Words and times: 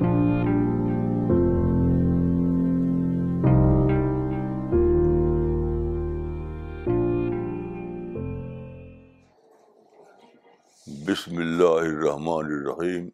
بسم 0.00 0.10
اللہ 11.36 11.80
الرحمن 11.80 12.46
الرحیم 12.46 13.08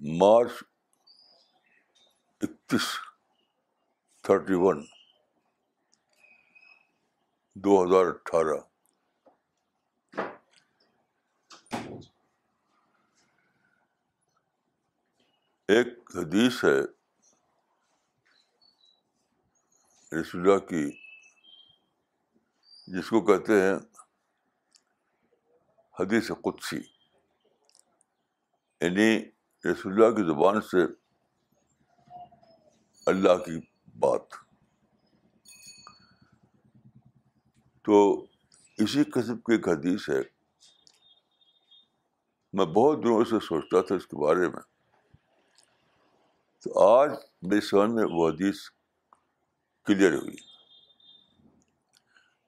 مارچ 0.00 0.62
اکتیس 2.40 2.88
تھرٹی 4.24 4.54
ون 4.54 4.84
دو 7.56 7.82
ہزار 7.84 8.06
اٹھارہ 8.06 8.69
ایک 15.70 15.86
حدیث 16.14 16.64
ہے، 16.64 16.80
رسول 20.20 20.40
اللہ 20.40 20.58
کی، 20.58 20.90
جس 22.86 23.10
کو 23.10 23.20
کہتے 23.20 23.52
ہیں 23.52 23.74
حدیث 26.00 26.30
قدسی۔ 26.44 26.76
یعنی 28.80 29.24
رسول 29.72 29.92
اللہ 29.92 30.16
کی 30.16 30.22
زبان 30.22 30.60
سے 30.60 30.78
اللہ 33.06 33.44
کی 33.44 33.60
بات۔ 33.98 34.34
تو 37.84 38.26
اسی 38.76 39.04
قسم 39.04 39.36
کی 39.36 39.52
ایک 39.52 39.68
حدیث 39.68 40.10
ہے۔ 40.10 40.22
میں 42.52 42.66
بہت 42.66 42.98
دنوں 42.98 43.24
سے 43.24 43.46
سوچتا 43.46 43.82
تھا 43.82 43.94
اس 43.94 44.06
کے 44.06 44.16
بارے 44.16 44.48
میں۔ 44.48 44.69
تو 46.62 46.88
آج 46.88 47.10
میری 47.42 47.60
سمجھ 47.60 47.90
میں 47.90 48.04
وہ 48.10 48.28
حدیث 48.28 48.56
کلیئر 49.86 50.14
ہوئی۔ 50.14 50.36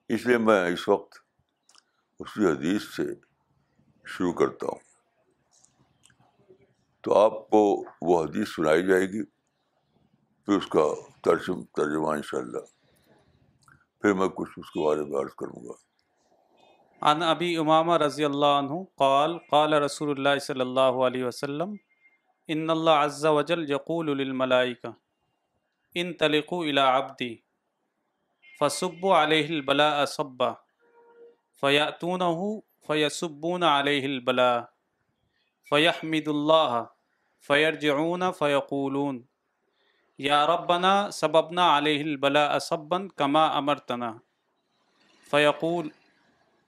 اس 0.09 0.25
لیے 0.25 0.37
میں 0.37 0.73
اس 0.73 0.89
وقت 0.89 1.15
اسی 2.19 2.45
حدیث 2.45 2.83
سے 2.83 3.03
شروع 4.05 4.33
کرتا 4.33 4.67
ہوں۔ 4.67 4.79
تو 7.01 7.17
آپ 7.17 7.49
کو 7.49 7.83
وہ 8.01 8.23
حدیث 8.23 8.49
سنائی 8.55 8.87
جائے 8.87 9.01
گی، 9.01 9.23
پھر 10.45 10.57
اس 10.57 10.67
کا 10.67 10.83
ترجم 11.23 11.63
ترجمہ 11.63 12.07
ان 12.07 12.21
شاء 12.21 12.37
اللہ 12.37 12.59
پھر 14.01 14.13
میں 14.13 14.27
کچھ 14.27 14.49
اس 14.57 14.71
کے 14.71 14.85
بارے 14.85 15.03
میں 15.03 15.19
عرض 15.21 15.35
کروں 15.35 15.65
گا۔ 15.65 15.73
عن 17.11 17.23
ابی 17.23 17.57
امامہ 17.57 17.97
رضی 17.97 18.25
اللہ 18.25 18.45
عنہ 18.45 18.83
قال 18.97 19.37
قال 19.49 19.73
رسول 19.73 20.09
اللہ 20.09 20.39
صلی 20.39 20.61
اللہ 20.61 21.01
علیہ 21.07 21.25
وسلم 21.25 21.75
ان 22.49 22.69
اللہ 22.69 23.03
عز 23.03 23.25
وجل 23.25 23.69
یقول 23.71 24.17
للملائکہ، 24.17 24.87
ان 25.95 26.13
تلقوا 26.13 26.65
الى 26.65 26.79
عبدی 26.79 27.35
فصبوا 28.59 29.23
علیہ 29.23 29.47
البلاء 29.47 30.05
صبا 30.05 30.51
فیأتونہ 31.63 32.39
فیسبون 32.87 33.63
علیہ 33.63 34.05
البلاء، 34.05 34.59
فیحمد 35.71 36.27
اللہ، 36.27 36.83
فیرجعون 37.47 38.23
فیقولون، 38.39 39.21
یا 40.19 40.45
ربنا 40.47 40.93
سببنا 41.11 41.77
علیہ 41.77 42.01
البلاء 42.03 42.57
صبا 42.61 42.97
کما 43.17 43.45
امرتنا 43.57 44.11
فیقول، 45.31 45.87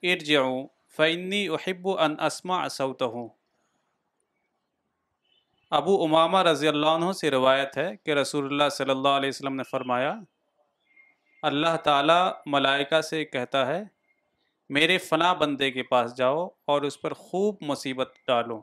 ارجعوا، 0.03 0.65
فإنی 0.97 1.47
احب 1.49 1.87
ان 1.89 2.19
اسمع 2.25 2.67
صوتہ 2.71 3.15
ابو 5.75 6.03
امامہ 6.03 6.37
رضی 6.37 6.67
اللہ 6.67 6.85
عنہ 6.85 7.11
سے 7.11 7.31
روایت 7.31 7.77
ہے 7.77 7.95
کہ 8.03 8.11
رسول 8.11 8.45
اللہ 8.45 8.69
صلی 8.71 8.89
اللہ 8.89 9.07
علیہ 9.07 9.29
وسلم 9.29 9.55
نے 9.55 9.63
فرمایا، 9.63 10.15
اللہ 11.41 11.77
تعالیٰ 11.83 12.31
ملائکہ 12.45 13.01
سے 13.01 13.25
کہتا 13.25 13.67
ہے، 13.67 13.83
میرے 14.69 14.97
فلاں 14.97 15.35
بندے 15.35 15.71
کے 15.71 15.83
پاس 15.83 16.17
جاؤ 16.17 16.47
اور 16.65 16.81
اس 16.81 17.01
پر 17.01 17.13
خوب 17.13 17.55
مصیبت 17.61 18.15
ڈالو۔ 18.27 18.61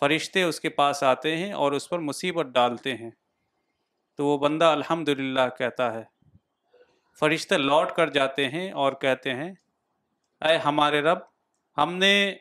فرشتے 0.00 0.42
اس 0.42 0.60
کے 0.60 0.68
پاس 0.68 1.02
آتے 1.02 1.36
ہیں 1.36 1.52
اور 1.52 1.72
اس 1.72 1.88
پر 1.88 1.98
مصیبت 1.98 2.46
ڈالتے 2.46 2.94
ہیں۔ 2.94 3.10
تو 4.16 4.26
وہ 4.26 4.38
بندہ 4.38 4.64
الحمد 4.64 5.08
کہتا 5.58 5.92
ہے۔ 5.92 6.04
فرشتے 7.18 7.58
لوٹ 7.58 7.90
کر 7.90 8.10
جاتے 8.10 8.48
ہیں 8.48 8.70
اور 8.70 8.92
کہتے 8.92 9.34
ہیں، 9.34 9.52
اے 10.40 10.56
ہمارے 10.56 11.00
رب، 11.00 11.18
ہم 11.76 11.94
نے 11.94 12.34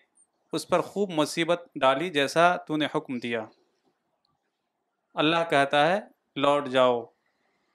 اس 0.54 0.68
پر 0.68 0.82
خوب 0.82 1.12
مصیبت 1.12 1.64
ڈالی 1.76 2.10
جیسا 2.10 2.56
تو 2.56 2.78
نے 2.78 2.88
حکم 2.96 3.18
دیا۔ 3.18 3.46
اللہ 5.14 5.50
کہتا 5.50 5.88
ہے، 5.88 6.00
لوٹ 6.36 6.68
جاؤ، 6.68 7.06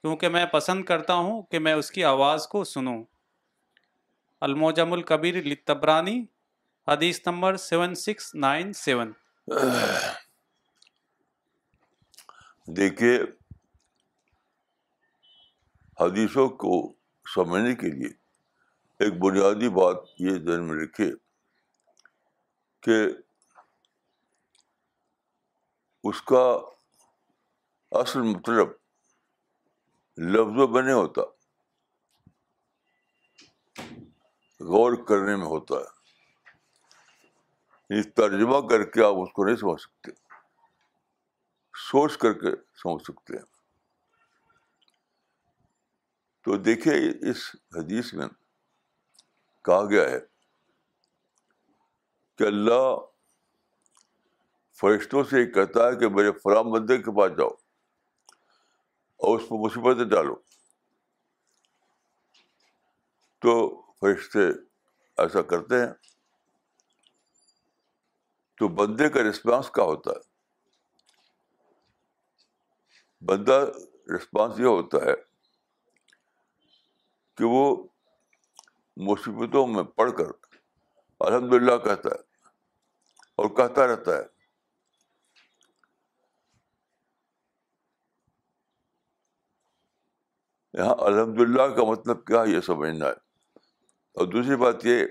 کیونکہ 0.01 0.29
میں 0.29 0.45
پسند 0.45 0.85
کرتا 0.85 1.13
ہوں 1.13 1.41
کہ 1.41 1.59
میں 1.59 1.73
اس 1.73 1.91
کی 1.91 2.03
آواز 2.03 2.47
کو 2.47 2.63
سنوں۔ 2.63 3.03
الموجم 4.41 4.93
الکبیر 4.93 5.43
لتبرانی 5.43 6.25
حدیث 6.87 7.19
number 7.25 7.57
seven 7.57 7.95
six 7.95 8.35
nine 8.35 8.73
seven. 8.73 9.11
دیکھیے، 12.67 13.19
حدیثوں 15.99 16.49
کو 16.49 16.93
سمجھنے 17.35 17.75
کے 17.75 17.87
لیے 17.87 18.09
ایک 18.99 19.13
بنیادی 19.13 19.69
بات 19.69 19.95
یہ 20.19 20.29
ذہن 20.29 20.67
میں 20.67 20.83
رکھے 20.83 21.11
کہ 22.85 23.05
اس 26.03 26.21
کا 26.21 26.57
اصل 27.91 28.21
مطلب 28.21 28.67
لفظوں 30.17 30.67
میں 30.67 30.81
نہیں 30.81 30.93
ہوتا 30.93 31.21
غور 34.59 35.05
کرنے 35.07 35.35
میں 35.35 35.45
ہوتا 35.45 35.75
ہے۔ 35.75 35.95
یعنی 37.89 38.03
ترجمہ 38.03 38.67
کر 38.69 38.83
کے 38.83 39.03
آپ 39.03 39.13
اس 39.13 39.33
کو 39.33 39.45
نہیں 39.45 39.55
سمجھ 39.55 39.81
سکتے، 39.81 40.11
سوچ 41.91 42.17
کر 42.17 42.33
کے 42.33 42.51
سمجھ 42.75 43.03
سکتے 43.03 43.33
ہیں۔ 43.33 43.45
تو 46.41 46.57
دیکھیے، 46.57 47.29
اس 47.31 47.55
حدیث 47.75 48.13
میں 48.13 48.27
کہا 49.63 49.89
گیا 49.89 50.09
ہے 50.09 50.34
کہ 52.35 52.43
اللہ 52.43 52.95
فرشتوں 54.81 55.23
سے 55.23 55.41
یہ 55.41 55.45
کہتا 55.45 55.87
ہے 55.87 55.95
کہ 55.95 56.09
میرے 56.09 56.31
فلاں 56.31 56.63
بندے 56.63 56.97
کے 56.97 57.17
پاس 57.17 57.31
جاؤ 57.31 57.49
اور 59.17 59.39
اس 59.39 59.49
پہ 59.49 59.55
مصیبتیں 59.55 60.05
ڈالو۔ 60.05 60.35
تو 63.39 63.81
فرشتے 63.81 64.39
ایسا 65.17 65.41
کرتے 65.41 65.79
ہیں۔ 65.79 65.93
تو 68.57 68.67
بندے 68.67 69.09
کا 69.09 69.19
رسپانس 69.29 69.69
کیا 69.69 69.83
ہوتا 69.83 70.11
ہے؟ 70.11 70.35
بندہ 73.25 73.65
رسپانس 74.15 74.59
یہ 74.59 74.65
ہوتا 74.65 74.97
ہے 74.97 75.13
کہ 77.35 77.43
وہ 77.43 77.87
مصیبتوں 78.97 79.67
میں 79.67 79.83
پڑھ 79.83 80.11
کر 80.11 80.55
الحمد 81.19 81.53
للہ 81.53 81.77
کہتا 81.77 82.09
ہے۔ 82.09 82.24
اور 83.37 83.49
کہتا 83.49 83.87
رہتا 83.87 84.17
ہے 84.17 84.23
یہاں 90.73 90.95
الحمد 90.99 91.39
للہ 91.39 91.67
کا 91.75 91.83
مطلب 91.83 92.25
کیا 92.25 92.43
یہ 92.47 92.59
سمجھنا 92.59 93.05
ہے 93.05 93.23
اور 94.17 94.27
دوسری 94.27 94.55
بات 94.55 94.85
یہ 94.85 95.05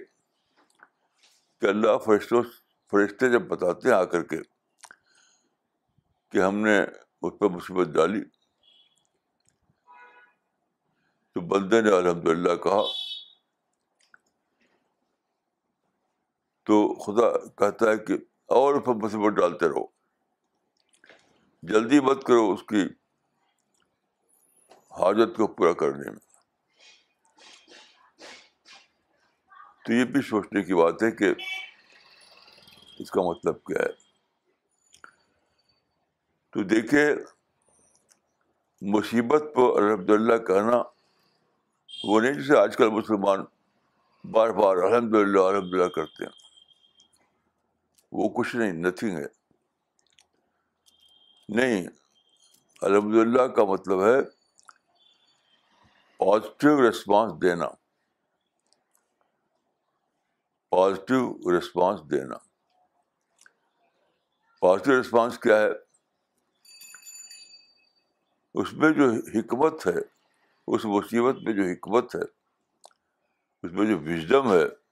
کہ 1.63 1.67
اللہ 1.67 1.97
فرشتوں 2.05 2.43
فرشتے 2.93 3.31
جب 3.33 3.47
بتاتے 3.49 3.89
ہیں 3.89 3.97
آ 3.97 4.05
کر 4.05 4.23
کے 4.23 4.37
کہ 6.33 6.39
ہم 6.39 6.59
نے 6.59 6.79
اس 6.81 7.39
پہ 7.39 7.49
مصیبت 7.49 7.95
ڈالی 7.95 8.21
تو 11.37 11.41
بندے 11.49 11.81
نے 11.81 11.91
الحمد 11.91 12.29
للہ 12.29 12.55
کہا 12.63 12.83
تو 16.65 16.95
خدا 16.95 17.39
کہتا 17.39 17.91
ہے 17.91 17.99
کہ 17.99 18.15
اور 18.47 18.75
اس 18.75 18.89
مصیبت 18.89 19.33
ڈالتے 19.33 19.69
رہو۔ 19.69 19.87
جلدی 21.63 22.01
مت 22.01 22.25
کرو 22.25 22.53
اس 22.53 22.63
کی 22.63 22.83
حاجت 24.91 25.37
کو 25.37 25.47
پورا 25.47 25.73
کرنے 25.73 26.11
میں۔ 26.11 26.19
تو 29.87 29.93
یہ 29.93 30.05
بھی 30.05 30.23
سوچنے 30.23 30.63
کی 30.63 30.75
بات 30.75 31.03
ہے 31.03 31.11
کہ 31.11 31.35
اس 32.99 33.11
کا 33.11 33.23
مطلب 33.23 33.65
کیا 33.65 33.83
ہے۔ 33.83 33.93
تو 36.51 36.63
دیکھیے 36.63 37.07
مصیبت 38.83 39.43
پر 39.55 39.83
الحمد 39.83 40.11
للہ 40.11 40.37
کہنا 40.37 40.83
وہ 42.05 42.21
نہیں 42.21 42.33
جسے 42.33 42.59
آج 42.59 42.77
کل 42.77 42.91
مسلمان 42.91 43.45
بار 44.31 44.49
بار 44.49 44.77
الحمد 44.77 45.15
للہ 45.15 45.41
الحمد 45.41 45.75
للہ 45.75 45.89
کرتے 45.89 46.25
ہیں۔ 46.25 46.44
وہ 48.15 48.29
کچھ 48.29 48.57
نہیں 48.57 48.73
نتھنگ 48.73 49.17
ہے 49.17 49.27
نہیں 51.49 51.87
الحمد 52.83 53.15
للہ 53.15 53.43
کا 53.43 53.65
مطلب 53.65 54.01
ہے 54.01 54.23
پازیٹیو 56.17 56.83
ریسپانس 56.83 57.43
دینا۔ 57.43 57.69
پازیٹیو 60.71 61.51
ریسپانس 61.53 62.01
دینا۔ 62.11 62.37
پازیٹیو 64.61 64.97
ریسپانس 64.97 65.39
کیا 65.39 65.57
ہے؟ 65.57 65.69
اس 68.55 68.73
میں 68.73 68.93
جو 68.93 69.05
حکمت 69.11 69.87
ہے، 69.87 70.01
اس 70.67 70.85
مصیبت 70.85 71.37
میں 71.43 71.53
جو 71.53 71.63
حکمت 71.63 72.17
ہے، 72.17 72.23
اس 73.63 73.73
میں 73.73 73.87
جو 73.87 73.99
وژڈم 73.99 74.53
ہے 74.53 74.84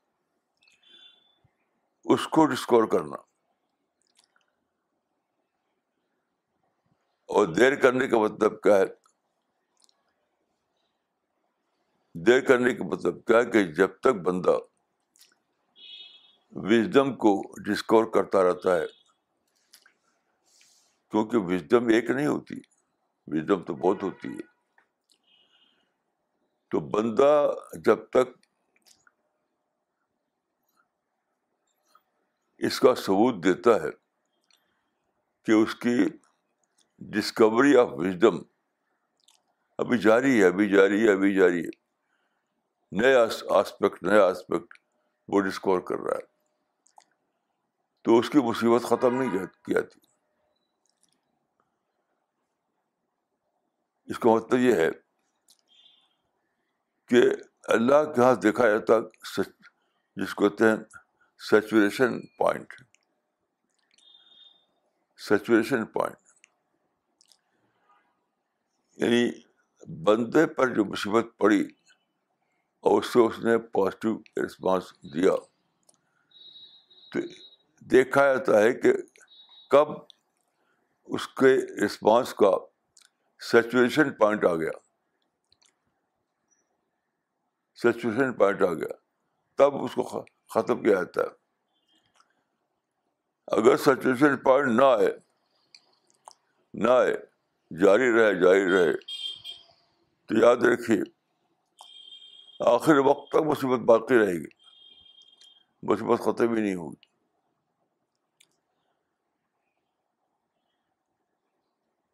اس 2.05 2.29
کو 2.29 2.47
ڈسکور 2.47 2.85
کرنا۔ 2.85 3.17
اور 7.27 7.47
دیر 7.47 7.75
کرنے 7.75 8.09
کا 8.09 8.19
مطلب 8.19 8.63
کیا 8.63 8.77
ہے؟ 8.77 8.85
دیر 12.15 12.41
کرنے 12.41 12.75
کا 12.75 12.85
مطلب 12.85 13.25
کیا 13.25 13.39
ہے 13.39 13.51
کہ 13.51 13.65
جب 13.65 13.89
تک 14.01 14.09
بندہ 14.09 14.59
وزڈم 16.51 17.15
کو 17.15 17.43
ڈسکور 17.63 18.05
کرتا 18.05 18.45
رہتا 18.45 18.77
ہے، 18.77 18.87
کیونکہ 21.11 21.37
وزڈم 21.37 21.89
ایک 21.89 22.11
نہیں 22.11 22.27
ہوتی 22.27 22.55
وزڈم 23.27 23.65
تو 23.65 23.75
بہت 23.75 24.03
ہوتی 24.03 24.29
ہے۔ 24.29 24.53
تو 26.71 26.81
بندہ 26.81 27.51
جب 27.85 27.97
تک 28.11 28.42
اس 32.67 32.81
کا 32.81 32.95
ثبوت 32.95 33.45
دیتا 33.45 33.71
ہے 33.71 33.91
کہ 35.45 35.53
اس 35.53 35.75
کی 35.75 36.05
ڈسکوری 36.99 37.77
آف 37.77 37.89
وزڈم 37.91 38.43
ابھی 39.79 39.99
جاری 39.99 40.43
ہے، 40.43 40.47
ابھی 40.47 40.71
جاری 40.71 41.09
ہے، 41.09 41.13
ابھی 41.13 41.35
جاری 41.35 41.65
ہے۔ 41.65 41.83
نئے 42.93 43.15
آسپیکٹ 43.51 44.03
نئے 44.03 44.21
آسپیکٹ 44.21 44.79
وہ 45.29 45.41
ڈسکور 45.41 45.81
کر 45.81 45.99
رہا 45.99 46.17
ہے۔ 46.17 46.33
تو 48.03 48.19
اس 48.19 48.31
کی 48.31 48.39
مصیبت 48.39 48.83
ختم 48.83 49.23
نہیں 49.23 49.47
کی 49.47 49.75
جاتی۔ 49.75 49.99
اس 54.05 54.19
کا 54.19 54.29
مطلب 54.31 54.61
یہ 54.61 54.75
ہے 54.75 54.89
کہ 57.07 57.23
اللہ 57.63 58.13
کے 58.17 58.21
ہاتھ 58.21 58.41
دیکھا 58.43 58.69
جاتا 58.71 58.95
سچ، 59.25 59.51
جس 60.17 60.35
کو 60.35 60.49
کہتے 60.49 60.65
ہیں 60.69 60.77
سچوریشن 61.51 62.27
پوائنٹ 62.27 62.73
سچوریشن 65.19 65.87
پوائنٹ۔ 65.87 66.17
یعنی 68.97 69.31
بندے 70.03 70.47
پر 70.47 70.75
جو 70.75 70.85
مصیبت 70.85 71.27
پڑی 71.37 71.61
اور 72.81 72.99
اس 72.99 73.07
سے 73.07 73.19
اس 73.19 73.39
نے 73.39 73.59
پازیٹیو 73.59 74.45
رسپانس 74.47 74.85
دیا۔ 75.15 75.33
تو 77.13 77.19
دیکھا 77.81 78.35
جاتا 78.35 78.59
ہے 78.59 78.73
کہ 78.73 78.93
کب 79.71 79.89
اس 81.05 81.29
کے 81.29 81.85
رسپانس 81.85 82.35
کا 82.35 82.51
سچویشن 83.41 84.13
پوائنٹ 84.13 84.45
آ 84.45 84.55
گیا۔ 84.55 84.71
سچویشن 87.75 88.33
پوائنٹ 88.33 88.63
آ 88.63 88.75
گیا۔ 88.75 88.95
تب 89.55 89.85
اس 89.85 89.91
کو 89.95 90.25
ختم 90.55 90.83
کیا 90.83 90.95
جاتا 90.95 91.21
ہے 91.21 91.43
اگر 93.47 93.77
سچویشن 93.77 94.37
پوائنٹ 94.37 94.69
نہ 94.69 94.85
آئے 94.85 95.19
نہ 96.75 96.91
آئے، 96.91 97.17
جاری 97.85 98.13
رہے 98.13 98.35
جاری 98.35 98.73
رہے، 98.73 98.93
تو 100.27 100.35
یاد 100.43 100.57
رکھیے، 100.57 100.99
آخر 102.61 102.99
وقت 102.99 103.29
تک 103.29 103.37
مصیبت 103.37 103.81
باقی 103.81 104.19
رہے 104.19 104.33
گی۔ 104.33 104.49
مصیبت 105.83 106.21
ختم 106.21 106.55
ہی 106.55 106.63
نہیں 106.63 106.75
ہوگی۔ 106.75 107.07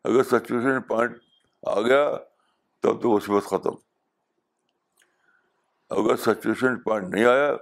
اگر 0.05 0.23
سچویشن 0.23 0.83
پوائنٹ 0.83 1.17
آ 1.67 1.81
گیا، 1.81 2.11
تب 2.81 3.03
تو 3.03 3.17
مصیبت 3.17 3.45
ختم۔ 3.45 3.75
اگر 5.91 6.17
سچویشن 6.17 6.81
پوائنٹ 6.81 7.09
نہیں 7.09 7.25
آیا 7.25 7.53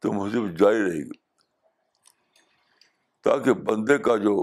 تو 0.00 0.12
مصیبت 0.12 0.58
جاری 0.58 0.78
رہے 0.78 1.04
گی۔ 1.04 1.18
تاکہ 3.22 3.52
بندے 3.52 3.98
کا 3.98 4.16
جو 4.16 4.42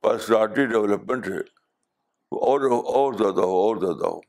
پرسنالٹی 0.00 0.66
ڈیولپمنٹ 0.66 1.26
ہے 1.26 1.38
وہ 2.32 2.40
اور 2.40 2.60
اور 2.70 3.12
زیادہ 3.12 3.40
ہو، 3.40 3.58
اور 3.58 3.76
زیادہ 3.76 4.06
ہو۔ 4.12 4.20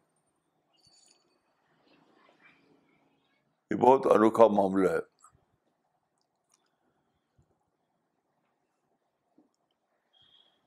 یہ 3.72 3.76
بہت 3.76 4.02
انوکھا 4.06 4.48
معاملہ 4.48 4.90
ہے۔ 4.90 5.12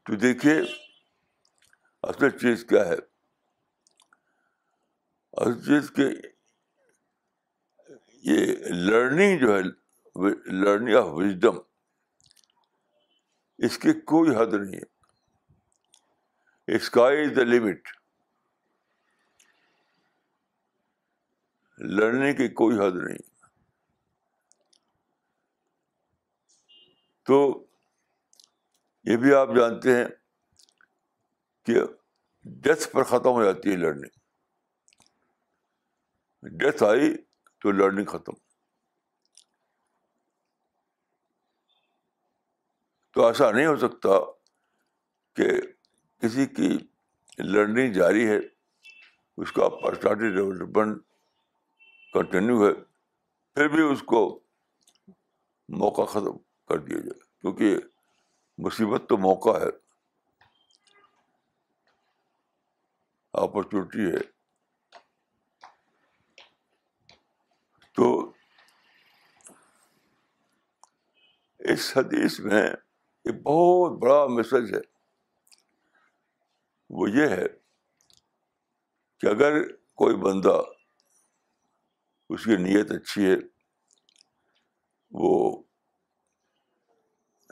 تو 0.02 0.14
دیکھیے، 0.14 0.60
اصل 2.02 2.30
چیز 2.30 2.64
کیا 2.64 2.86
ہے؟ 2.86 2.96
اصل 5.32 5.60
چیز 5.60 5.90
کے 5.90 6.33
یہ 8.24 8.46
لرننگ 8.70 9.38
جو 9.38 9.56
ہے 9.56 9.62
لرننگ 10.52 10.96
آف 10.96 11.04
وزڈم 11.04 11.56
اس 13.58 13.78
کی 13.78 13.92
کوئی 14.00 14.36
حد 14.36 14.54
نہیں 14.54 14.80
ہے۔ 14.80 14.94
اسکائی 16.76 17.24
از 17.24 17.36
دا 17.36 17.42
لمٹ 17.42 17.88
لڑنے 21.78 22.32
کی 22.32 22.48
کوئی 22.48 22.76
حد 22.76 23.08
نہیں۔ 23.08 23.34
تو 27.22 27.66
یہ 29.04 29.16
بھی 29.16 29.34
آپ 29.34 29.48
جانتے 29.56 29.96
ہیں 29.96 30.06
کہ 31.64 31.74
ڈیتھ 32.44 32.88
پر 32.92 33.04
ختم 33.04 33.28
ہو 33.28 33.44
جاتی 33.44 33.70
ہے 33.70 33.76
لرننگ 33.76 34.18
ڈیتھ 36.42 36.82
آئی 36.82 37.23
تو 37.64 37.72
لرننگ 37.72 38.04
ختم۔ 38.04 38.32
تو 43.12 43.26
ایسا 43.26 43.50
نہیں 43.50 43.66
ہو 43.66 43.76
سکتا 43.76 44.08
کہ 45.36 45.60
کسی 46.20 46.46
کی 46.46 46.78
لرننگ 47.38 47.92
جاری 47.92 48.26
ہے، 48.26 48.36
اس 49.36 49.52
کا 49.52 49.68
پرسنالٹی 49.68 50.34
ڈیولپمنٹ 50.34 51.02
کنٹینیو 52.12 52.68
ہے، 52.68 52.74
پھر 53.54 53.68
بھی 53.68 53.92
اس 53.92 54.02
کو 54.02 54.40
موقع 55.68 56.02
ختم 56.02 56.38
کر 56.38 56.78
دیا 56.78 56.98
جائے۔ 56.98 57.20
کیونکہ 57.40 57.76
مصیبت 58.58 59.08
تو 59.08 59.16
موقع 59.16 59.58
ہے 59.58 59.70
اپرچونیٹی 63.32 64.16
ہے۔ 64.16 64.33
تو 67.94 68.32
اس 71.58 71.96
حدیث 71.96 72.40
میں 72.40 72.62
ایک 72.62 73.42
بہت 73.42 73.98
بڑا 73.98 74.26
میسج 74.26 74.74
ہے۔ 74.74 74.80
وہ 76.90 77.10
یہ 77.10 77.28
ہے 77.28 77.46
کہ 79.18 79.26
اگر 79.26 79.72
کوئی 79.72 80.16
بندہ 80.16 80.60
اس 82.28 82.44
کی 82.44 82.56
نیت 82.56 82.90
اچھی 82.90 83.30
ہے، 83.30 83.36
وہ 85.10 85.62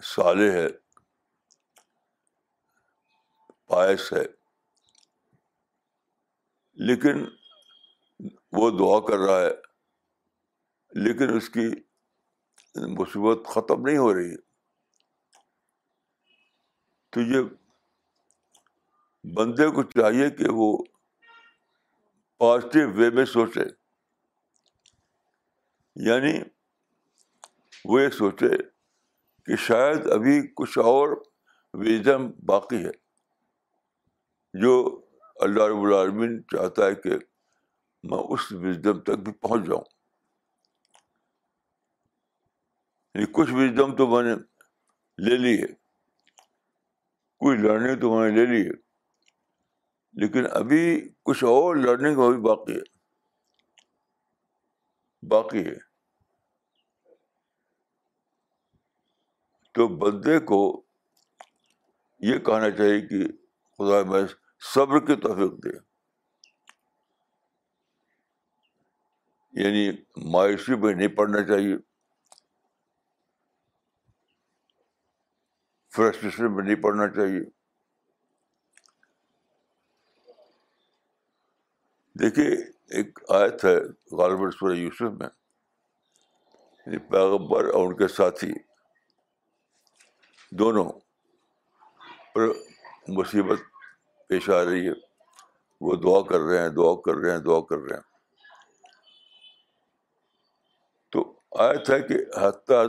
سالے 0.03 0.51
ہے، 0.53 0.69
پائس 3.67 4.13
ہے، 4.13 4.25
لیکن 6.79 7.25
وہ 8.53 8.71
دعا 8.71 9.01
کر 9.09 9.19
رہا 9.19 9.41
ہے 9.41 9.72
لیکن 10.93 11.37
اس 11.37 11.49
کی 11.51 11.67
مصیبت 12.77 13.47
ختم 13.47 13.87
نہیں 13.87 13.99
ہو 13.99 14.15
رہی۔ 14.15 14.31
ہے 14.31 14.37
تو 17.11 17.21
یہ 17.21 17.39
بندے 19.37 19.67
کو 19.67 19.83
چاہیے 19.83 20.31
کہ 20.31 20.45
وہ 20.49 20.79
پازیٹیو 22.39 22.91
وے 22.91 23.11
میں 23.11 23.25
سوچے۔ 23.25 23.61
یعنی 25.97 26.39
وہ 27.85 28.03
یہ 28.03 28.09
سوچے 28.09 28.49
کہ 29.47 29.57
شاید 29.57 30.07
ابھی 30.11 30.53
کچھ 30.57 30.79
اور 30.79 31.23
ویزم 31.75 32.31
باقی 32.47 32.85
ہے۔ 32.85 32.91
جو 34.55 35.03
اللہ 35.41 35.63
رب 35.63 35.83
العالمین 35.83 36.43
چاہتا 36.43 36.87
ہے 36.87 36.95
کہ 36.95 37.11
میں 38.03 38.19
اس 38.19 38.53
وزڈم 38.53 39.01
تک 39.01 39.11
بھی 39.11 39.33
پہنچ 39.33 39.67
جاؤں 39.67 39.81
یعنی 39.81 40.01
یعنی 43.15 43.27
کچھ 43.33 43.51
وزڈم 43.53 43.97
تو 43.97 44.07
میں 44.07 44.23
نے 44.23 44.35
لے 45.29 45.39
لی 45.39 45.63
ہے۔ 45.63 45.67
کچھ 47.39 47.61
لرننگ 47.61 48.01
تو 48.01 48.19
میں 48.19 48.31
نے 48.31 48.37
لے 48.37 48.47
لی 48.47 48.67
ہے۔ 48.67 48.75
لیکن 50.13 50.43
ابھی 50.51 51.09
کچھ 51.23 51.45
اور 51.45 51.77
لرننگ 51.77 52.19
ابھی 52.19 52.41
باقی 52.41 52.73
ہے۔ 52.77 53.03
باقی 55.29 55.67
ہے۔ 55.67 55.93
تو 59.75 59.89
بندے 59.89 60.39
کو 60.39 60.87
یہ 62.19 62.39
کہنا 62.39 62.71
چاہیے 62.71 63.01
کہ 63.01 63.29
خدا 63.79 64.11
میں 64.11 64.23
صبر 64.75 65.01
کی 65.01 65.21
توفیق 65.21 65.65
دے۔ 65.65 65.93
یعنی 69.53 70.03
مایوسی 70.31 70.77
میں 70.77 70.95
نہیں 70.95 71.09
پڑھنا 71.09 71.43
چاہیے۔ 71.43 71.92
فرسٹریشن 75.97 76.57
میں 76.57 76.65
نہیں 76.65 76.83
پڑھنا 76.83 77.09
چاہیے۔ 77.09 77.41
دیکھیے، 82.15 82.55
ایک 82.91 83.19
آیت 83.29 83.65
ہے 83.65 83.77
غالب 84.17 84.51
سورہ 84.51 84.73
یوسف 84.73 85.03
میں۔ 85.03 85.29
یعنی 86.87 86.99
پیغبر 86.99 87.65
اور 87.65 87.87
ان 87.87 87.97
کے 87.97 88.09
ساتھی، 88.09 88.53
دونوں 90.51 90.93
پر 92.35 92.41
مصیبت 93.09 93.59
پیش 94.29 94.51
آ 94.51 94.65
رہی 94.65 94.89
ہے۔ 94.89 94.93
وہ 95.81 95.97
دعا 95.97 96.21
کر 96.29 96.41
رہے 96.41 96.59
ہیں، 96.59 96.69
دعا 96.69 97.01
کر 97.01 97.15
رہے 97.15 97.31
ہیں، 97.31 97.39
دعا 97.39 97.61
کر 97.61 97.77
رہے 97.77 97.97
ہیں۔ 97.97 98.03
تو 101.11 101.41
آیت 101.59 101.91
ہے 101.91 102.03
کہ 102.03 102.15
حتیٰ 102.39 102.87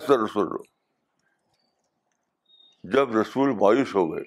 سر 0.00 0.18
رسول 0.18 0.77
جب 2.92 3.16
رسول 3.16 3.48
مایوس 3.48 3.94
ہو 3.94 4.14
گئے۔ 4.14 4.24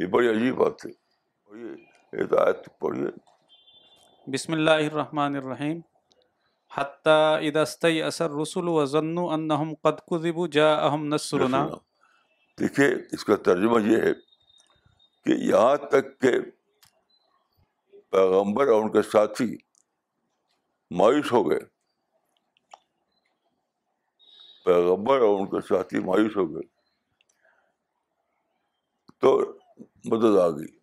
یہ 0.00 0.06
بڑی 0.06 0.28
عجیب 0.30 0.54
بات 0.56 0.86
ہے۔ 0.86 1.06
پڑھیے 2.78 3.06
بسم 4.30 4.52
اللہ 4.52 4.70
الرحمن 4.70 5.36
الرحیم۔ 5.36 5.80
حتیٰ 6.74 7.38
ادستی 7.42 8.02
اثر 8.02 8.30
رسول 8.30 8.68
و 8.68 8.84
ضن 8.84 9.18
انہم 9.18 9.74
قد 9.74 10.08
کذبوا 10.10 10.48
جاءہم 10.52 11.06
نصرنا۔ 11.06 11.68
دیکھیے 12.60 12.86
اس 13.12 13.24
کا 13.24 13.36
ترجمہ 13.36 13.82
یہ 13.82 13.96
ہے 13.96 14.12
کہ 15.24 15.30
یہاں 15.30 15.76
تک 15.76 16.20
کہ 16.20 16.30
پیغمبر 18.10 18.68
اور 18.68 18.82
ان 18.82 18.92
کے 18.92 19.02
ساتھی 19.02 19.56
مایوس 20.90 21.32
ہو 21.32 21.50
گئے۔ 21.50 21.75
پیغمبر 24.66 25.20
اور 25.20 25.40
ان 25.40 25.46
کے 25.46 25.66
ساتھی 25.68 25.98
مایوس 25.98 26.36
ہو 26.36 26.54
گئے۔ 26.54 26.62
تو 29.18 29.58
مدد 30.04 30.38
آ 30.38 30.50
گئی۔ 30.50 30.78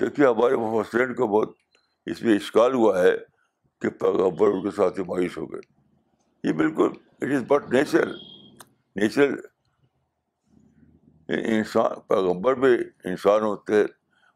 دیکھیے، 0.00 0.26
ہمارے 0.26 0.56
مفسرین 0.56 1.14
کو 1.14 1.26
بہت 1.26 1.56
اس 2.06 2.22
میں 2.22 2.34
اشکال 2.34 2.74
ہوا 2.74 3.02
ہے 3.02 3.12
کہ 3.80 3.88
پیغمبر 3.90 4.48
ان 4.48 4.62
کے 4.62 4.70
ساتھی 4.70 5.02
مایوس 5.02 5.38
ہو 5.38 5.52
گئے۔ 5.52 5.60
یہ 6.44 6.52
بالکل 6.52 6.88
it 7.22 7.32
is 7.34 7.44
but 7.48 7.72
natural 7.72 8.18
natural 8.96 9.34
انسان، 11.28 12.00
پیغمبر 12.00 12.54
بھی 12.54 12.74
انسان 13.04 13.42
ہوتے 13.42 13.74
ہیں، 13.74 13.84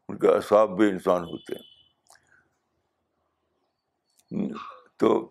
ان 0.09 0.17
کے 0.19 0.27
اصاب 0.27 0.77
بھی 0.77 0.89
انسان 0.89 1.23
ہوتے 1.23 1.55
ہیں۔ 1.55 1.71
تو 4.97 5.29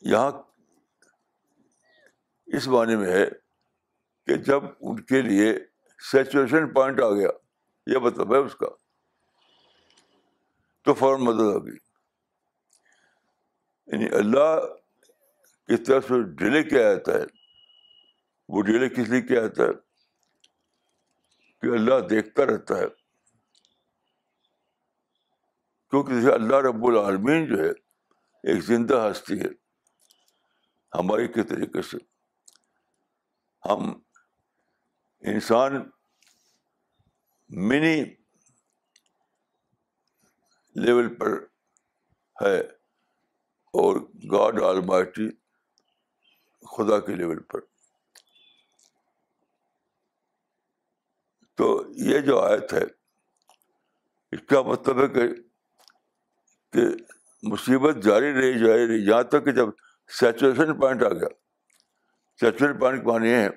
یہاں 0.00 0.32
اس 2.46 2.68
معنی 2.68 2.96
میں 2.96 3.12
ہے 3.12 3.26
کہ 4.26 4.34
جب 4.34 4.62
ان 4.80 5.02
کے 5.02 5.22
لیے 5.22 5.58
سیچویشن 6.12 6.72
پوائنٹ 6.72 7.00
آ 7.00 7.10
گیا، 7.10 7.28
یہ 7.86 7.98
مطلب 7.98 8.32
ہے 8.32 8.38
اس 8.38 8.54
کا، 8.54 8.66
تو 10.82 10.94
فوراً 10.94 11.20
مدد 11.20 11.56
آ 11.56 11.58
گئی۔ 11.58 11.76
یعنی 13.86 14.16
اللہ 14.16 14.60
کی 15.66 15.84
طرف 15.84 16.04
سے 16.08 16.22
ڈیلے 16.34 16.62
کیا 16.62 16.90
آتا 16.90 17.12
ہے۔ 17.12 17.24
وہ 18.48 18.62
ڈیلے 18.62 18.88
کس 18.88 19.08
لیے 19.08 19.22
کیا 19.22 19.44
آتا 19.44 19.62
ہے؟ 19.62 19.72
کہ 21.60 21.66
اللہ 21.66 22.08
دیکھتا 22.10 22.46
رہتا 22.46 22.78
ہے۔ 22.78 22.86
کیونکہ 25.90 26.32
اللہ 26.32 26.56
رب 26.56 26.84
العالمین 26.84 27.46
جو 27.46 27.64
ہے، 27.64 27.70
ایک 28.42 28.62
زندہ 28.62 29.08
ہستی 29.10 29.40
ہے۔ 29.40 29.67
ہماری 30.94 31.28
کے 31.28 31.42
طریقے 31.42 31.82
سے۔ 31.82 31.96
ہم 33.64 34.00
انسان 35.20 35.90
منی 37.48 38.04
لیول 40.74 41.14
پر 41.14 41.28
ہے 42.42 42.60
اور 43.72 43.96
گاڈ 44.32 44.62
آلمائٹی 44.62 45.30
خدا 46.76 47.00
کے 47.00 47.14
لیول 47.14 47.42
پر۔ 47.42 47.60
تو 51.54 51.84
یہ 51.96 52.18
جو 52.18 52.40
آیت 52.40 52.72
ہے، 52.72 52.84
اس 54.32 54.40
کا 54.48 54.62
مطلب 54.62 54.98
ہے 55.00 55.08
کہ 55.08 55.42
کہ 56.72 56.80
مصیبت 57.42 58.04
جاری 58.04 58.32
رہی 58.32 58.66
جاری 58.66 58.86
رہی، 58.86 59.06
یہاں 59.06 59.22
تک 59.22 59.44
کہ 59.44 59.52
جب 59.52 59.68
سیچوریشن 60.08 60.80
پوائنٹ 60.80 61.02
آ 61.02 61.08
گیا۔ 61.08 61.28
سیچوریشن 62.40 62.78
پوائنٹ 62.78 63.04
معنی 63.04 63.28
یہ 63.28 63.36
ہے 63.36 63.48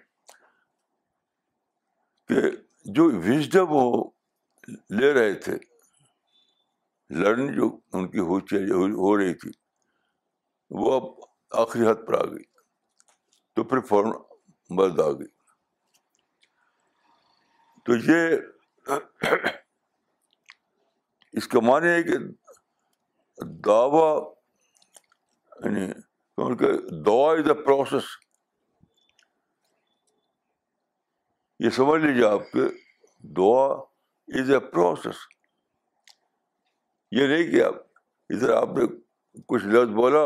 کہ 2.28 2.42
جو 2.86 3.06
وزڈم 3.06 3.66
وہ 3.70 4.12
لے 5.00 5.14
رہے 5.14 5.34
تھے 5.34 5.54
لرن 7.10 7.54
جو 7.54 7.80
ان 7.94 8.12
کی 8.12 8.20
ہو 8.20 9.18
رہی 9.18 9.34
تھی، 9.34 9.52
وہ 10.70 10.94
اب 10.96 11.04
آخری 11.52 11.88
حد 11.88 12.08
پر 12.08 12.14
آ 12.14 12.24
گئی۔ 12.24 12.44
تو 13.56 13.64
پھر 13.64 13.80
فوراً 13.80 14.12
مرد 14.70 15.00
آ 15.00 15.12
گئی۔ 15.12 15.28
تو 17.86 17.96
یہ 17.96 18.38
اس 21.32 21.48
کا 21.48 21.60
معنی 21.60 21.88
ہے 21.88 22.04
کہ 22.04 22.18
دعوی 23.46 24.36
یعنی 25.66 25.92
دعا 26.38 27.32
از 27.32 27.48
اے 27.48 27.54
پروسیس 27.54 28.04
یہ 31.60 31.70
سمجھ 31.70 32.02
لیجیے 32.02 32.26
آپ 32.26 32.52
کے 32.52 32.68
دعا 33.24 33.68
از 34.28 34.52
اے 34.52 34.60
پروسیس 34.60 35.16
یہ 37.12 37.28
نہیں 37.28 37.52
کہ 37.52 37.64
آپ 37.64 37.76
ادھر 38.30 38.54
آپ 38.54 38.78
نے 38.78 38.86
کچھ 39.48 39.66
لفظ 39.66 39.94
بولا 39.94 40.24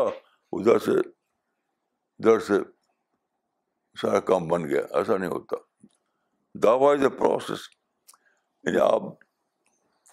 ادھر 0.52 0.78
سے 0.78 0.92
ادھر 0.92 2.38
سے 2.38 2.58
سارا 3.96 4.20
کام 4.20 4.48
بن 4.48 4.68
گیا 4.68 4.80
ایسا 4.94 5.16
نہیں 5.16 5.30
ہوتا 5.30 5.56
دعوی 6.54 6.98
از 6.98 7.02
اے 7.02 7.08
پروسیس 7.08 7.68
یعنی 8.64 8.78
آپ 8.78 9.02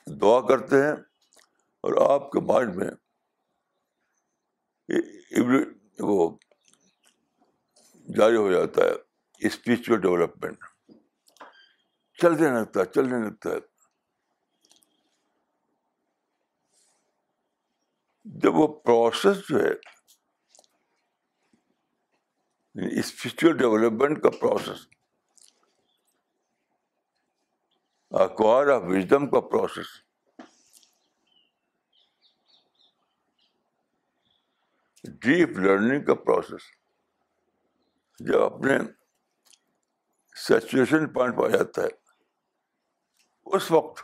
دعا 0.07 0.39
کرتے 0.47 0.75
ہیں 0.75 0.93
اور 1.83 2.11
آپ 2.11 2.31
کے 2.31 2.39
مائنڈ 2.39 2.75
میں 2.75 2.89
وہ 5.99 6.37
جاری 8.17 8.35
ہو 8.35 8.51
جاتا 8.51 8.83
ہے 8.83 8.93
اسپریچل 9.47 10.01
ڈیولپمنٹ 10.01 10.65
چلنے 12.19 12.49
لگتا 12.49 12.81
ہے 12.81 12.85
چلنے 12.85 13.29
لگتا 13.29 13.49
ہے۔ 13.49 13.59
جب 18.25 18.55
وہ 18.55 18.67
پروسیس 18.81 19.49
جو 19.49 19.59
ہے 19.59 19.71
یعنی 22.59 22.99
اسپرچل 22.99 23.57
ڈیولپمنٹ 23.57 24.23
کا 24.23 24.29
پروسیس 24.29 24.87
اکوائر 28.11 28.67
آف 28.67 28.83
وزڈم 28.83 29.29
کا 29.29 29.41
پروسیس 29.41 30.02
ڈیپ 35.03 35.49
لرننگ 35.49 36.05
کا 36.05 36.13
پروسیس۔ 36.13 36.61
جب 38.19 38.41
اپنے 38.41 38.77
سچویشن 40.35 41.13
پوائنٹ 41.13 41.37
پا 41.37 41.47
جاتا 41.47 41.81
ہے، 41.81 41.87
اس 43.45 43.71
وقت 43.71 44.03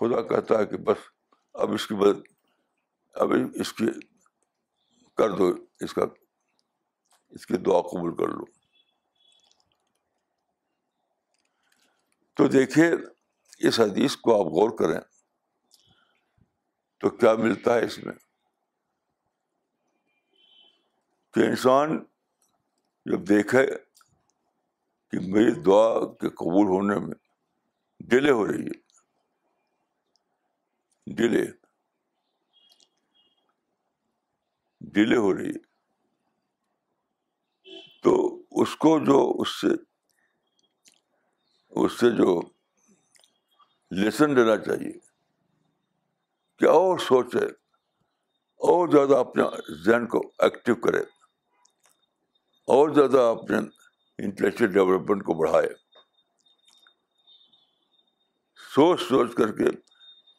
خدا 0.00 0.22
کہتا 0.22 0.58
ہے 0.58 0.66
کہ 0.66 0.76
بس 0.76 0.96
اب 1.54 1.72
اس 1.72 1.86
کی 1.86 1.94
مدد، 1.94 2.20
اب 3.14 3.28
اس 3.54 3.72
کی 3.72 3.86
کر 5.16 5.30
دو، 5.30 5.48
اس 5.80 5.94
کا، 5.94 6.02
اس 7.28 7.46
کی 7.46 7.56
دعا 7.56 7.80
قبول 7.80 8.16
کر 8.16 8.28
لو۔ 8.28 8.44
تو 12.34 12.48
دیکھیے، 12.48 12.90
اس 13.68 13.80
حدیث 13.80 14.16
کو 14.16 14.40
آپ 14.40 14.46
غور 14.46 14.70
کریں 14.78 15.00
تو 16.98 17.10
کیا 17.10 17.34
ملتا 17.34 17.74
ہے 17.74 17.84
اس 17.84 17.98
میں؟ 17.98 18.29
کہ 21.34 21.40
انسان 21.40 21.98
جب 23.06 23.28
دیکھے 23.28 23.66
کہ 25.12 25.18
میری 25.32 25.52
دعا 25.60 26.14
کے 26.20 26.28
قبول 26.28 26.66
ہونے 26.66 26.98
میں 27.06 27.14
ڈیلے 28.00 28.30
ہو 28.30 28.46
رہی 28.46 28.66
ہے 28.66 28.78
ڈیلے 31.06 31.44
ڈیلے 34.94 35.16
ہو 35.16 35.34
رہی 35.34 35.48
ہے، 35.48 35.62
تو 38.02 38.12
اس 38.62 38.76
کو 38.76 38.98
جو 38.98 39.18
اس 39.40 39.60
سے 39.60 39.68
اس 41.72 41.92
سے 42.00 42.10
جو 42.10 42.40
لیسن 43.90 44.34
لینا 44.34 44.56
چاہیے، 44.56 44.92
کہ 46.60 46.66
اور 46.68 46.98
سوچے 46.98 47.44
اور 48.60 48.88
زیادہ 48.88 49.16
اپنے 49.18 49.42
ذہن 49.84 50.06
کو 50.06 50.20
ایکٹیو 50.38 50.74
کرے۔ 50.74 51.02
اور 52.70 52.90
زیادہ 52.90 53.20
اپنے 53.20 53.56
انٹلیکچل 54.18 54.72
ڈیولپمنٹ 54.72 55.24
کو 55.24 55.34
بڑھائے 55.34 55.68
سوچ 58.74 59.00
سوچ 59.00 59.34
کر 59.34 59.52
کے 59.52 59.70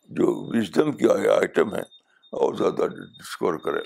جو 0.10 0.28
وزڈم 0.50 0.92
کی 0.98 1.10
آئٹم 1.10 1.76
ہے 1.76 1.82
اور 2.34 2.54
زیادہ 2.54 2.88
ڈسکور 2.88 3.58
کرے 3.58 3.80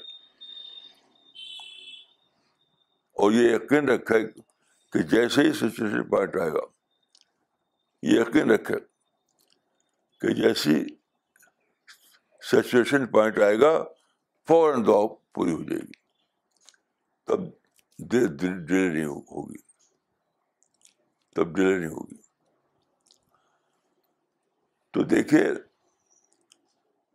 اور 3.18 3.32
یہ 3.32 3.56
یقین 3.56 3.90
رکھے 3.90 4.22
کہ 4.94 5.02
جیسے 5.02 5.42
ہی 5.42 5.52
سچویشن 5.54 6.10
پوائنٹ 6.10 6.36
آئے 6.36 6.52
گا، 6.52 6.66
یہ 8.04 8.20
یقین 8.20 8.52
رکھے 8.52 8.76
کہ 10.22 10.34
جیسی 10.34 10.86
سچویشن 12.42 13.08
پوائنٹ 13.08 13.40
آئے 13.40 13.60
گا، 13.60 13.84
فوراً 14.48 14.86
دعا 14.86 15.06
پوری 15.34 15.52
ہو 15.52 15.64
جائے 15.64 15.82
گی۔ 15.82 16.04
تب 17.26 17.65
ڈیلے 18.00 18.94
نہیں 18.94 19.06
ہوگی۔ 19.06 19.62
تب 21.36 21.56
ڈیلے 21.56 21.78
نہیں 21.78 21.90
ہوگی۔ 21.90 22.22
تو 24.92 25.04
دیکھیے، 25.04 25.48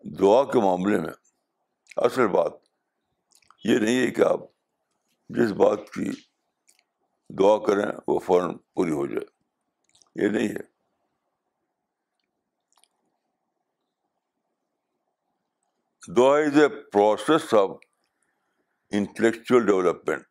دعا 0.05 0.45
کے 0.45 0.59
معاملے 0.59 0.99
میں 1.01 1.13
اصل 1.97 2.29
بات 2.29 2.53
یہ 3.65 3.79
نہیں 3.79 4.07
ہے 4.07 4.11
کہ 4.11 4.23
آپ 4.23 4.41
جس 5.29 5.51
بات 5.51 5.79
کی 5.95 6.11
دعا 7.39 7.67
کریں 7.67 7.93
وہ 8.09 8.19
فوراً 8.19 8.57
پوری 8.75 8.91
ہو 8.91 9.07
جائے۔ 9.07 9.41
یہ 10.25 10.29
نہیں 10.29 10.49
ہے۔ 10.49 10.81
دعا 16.17 16.39
is 16.39 16.59
a 16.59 16.69
process 16.69 17.55
of 17.55 17.71
intellectual 18.91 19.67
development 19.67 20.30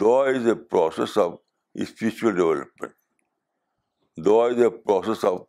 دعا 0.00 0.24
is 0.28 0.46
a 0.46 0.54
process 0.54 1.18
of 1.18 1.32
spiritual 1.74 2.36
development 2.36 2.92
دعا 4.26 4.46
is 4.46 4.62
a 4.62 4.68
process 4.68 5.24
of 5.24 5.40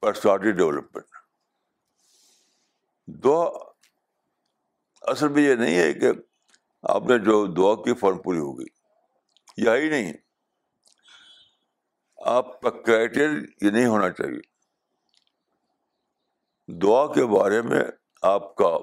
personality 0.00 0.52
development 0.52 1.04
دعا 3.06 3.44
اصل 5.02 5.28
میں 5.28 5.42
یہ 5.42 5.54
نہیں 5.54 5.76
ہے 5.78 5.92
کہ 5.92 6.06
آپ 6.82 7.02
نے 7.02 7.18
جو 7.18 7.46
دعا 7.46 7.74
کی 7.74 7.94
فارم 7.94 8.18
پوری 8.22 8.38
ہوگی 8.38 8.64
یہی 9.56 9.88
نہیں. 9.88 10.12
آپ 12.16 12.60
کا 12.60 12.70
کرائٹیریا 12.70 13.66
یہ 13.66 13.70
نہیں 13.70 13.86
ہونا 13.86 14.10
چاہیے. 14.10 14.40
دعا 16.68 17.06
کے 17.14 17.26
بارے 17.26 17.62
میں 17.62 17.82
آپ 18.22 18.54
کا 18.56 18.76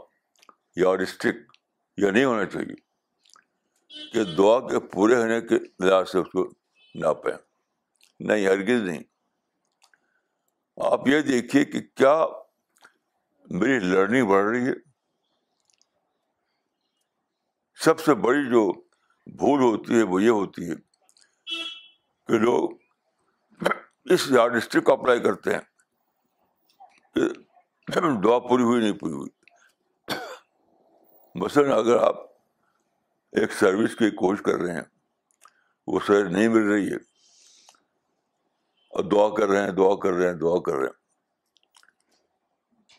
یا 0.76 0.96
یہ 2.02 2.12
نہیں 2.12 2.26
ہونا 2.26 2.46
چاہیے 2.46 2.76
کہ 4.12 4.24
دعا 4.24 4.60
کے 4.60 4.80
پورے 4.80 5.16
ہونے 5.16 5.42
کے 5.42 5.88
لحاظ 5.88 6.12
سے 6.12 6.18
اس 6.18 6.28
کو 6.32 6.50
ناپیں 6.96 7.34
نہیں، 8.20 8.48
ہرگز 8.48 8.82
نہیں۔ 8.82 9.04
آپ 10.86 11.08
یہ 11.08 11.22
دیکھیے 11.22 11.66
کہ 11.66 11.82
کیا 11.82 12.26
میری 13.50 13.80
لرننگ 13.80 14.28
بڑھ 14.28 14.46
رہی 14.46 14.68
ہے۔ 14.68 14.74
سب 17.84 18.00
سے 18.00 18.14
بڑی 18.14 18.50
جو 18.50 18.72
بھول 19.26 19.60
ہوتی 19.60 19.98
ہے 19.98 20.04
وہ 20.04 20.24
یہ 20.24 20.30
ہوتی 20.30 20.70
ہے 20.70 20.76
کہ 22.28 22.40
لوگ 22.40 22.70
اس 24.06 24.32
یار 24.32 24.80
کو 24.80 24.94
اپلائی 24.94 25.20
کرتے 25.20 25.54
ہیں 25.54 25.62
کہ 27.16 27.22
دعا 28.24 28.40
پوری 28.40 28.64
ہوئی 28.64 28.82
نہیں 28.82 29.00
پوری 29.00 29.14
ہوئی۔ 29.14 29.39
مثلاً 31.36 31.72
اگر 31.72 31.98
آپ 31.98 32.16
ایک 33.34 33.52
سروس 33.54 33.96
کی 33.96 34.10
کوشش 34.16 34.42
کر 34.44 34.58
رہے 34.62 34.74
ہیں، 34.74 34.88
وہ 35.88 36.00
سروس 36.08 36.32
نہیں 36.32 36.48
مل 36.48 36.66
رہی 36.72 36.88
ہے، 36.92 36.98
اور 38.94 39.04
دعا 39.04 39.28
کر 39.38 39.48
رہے 39.50 39.62
ہیں، 39.62 39.72
دعا 39.72 39.96
کر 40.04 40.14
رہے 40.14 40.28
ہیں، 40.28 40.40
دعا 40.40 40.60
کر 40.62 40.76
رہے 40.76 40.88
ہیں، 40.88 40.98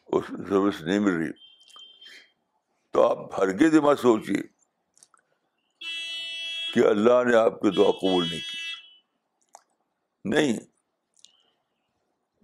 اس 0.08 0.24
سروس 0.48 0.80
نہیں 0.80 0.98
مل 0.98 1.16
رہی، 1.16 1.32
تو 2.94 2.96
آپ 3.08 3.18
ہرگز 3.38 3.74
مت 3.82 3.98
سوچیے 3.98 4.42
کہ 6.74 6.86
اللہ 6.86 7.22
نے 7.26 7.36
آپ 7.36 7.60
کی 7.60 7.70
دعا 7.76 7.90
قبول 7.90 8.24
نہیں 8.28 8.40
کی۔ 8.40 8.58
نہیں، 10.24 10.58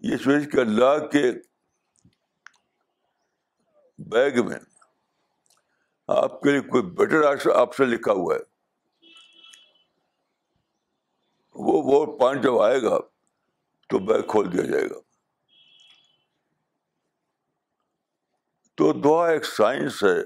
یہ 0.04 0.16
سوچ 0.16 0.50
کہ 0.52 0.58
اللہ 0.60 1.06
کے 1.12 1.24
بیگ 3.98 4.44
میں 4.46 4.58
آپ 6.08 6.40
کے 6.40 6.50
لیے 6.50 6.60
کوئی 6.60 6.82
بیٹر 6.82 7.52
آپشن 7.54 7.84
لکھا 7.84 8.12
ہوا 8.12 8.34
ہے۔ 8.34 8.40
وہ 11.54 11.82
وہ 11.84 12.18
پوائنٹ 12.18 12.42
جب 12.42 12.58
آئے 12.58 12.82
گا، 12.82 12.98
تو 13.88 13.98
بیگ 13.98 14.22
کھول 14.22 14.52
دیا 14.52 14.62
جائے 14.62 14.90
گا۔ 14.90 14.94
تو 18.74 18.92
دعا 18.92 19.28
ایک 19.28 19.44
سائنس 19.44 20.04
ہے، 20.04 20.22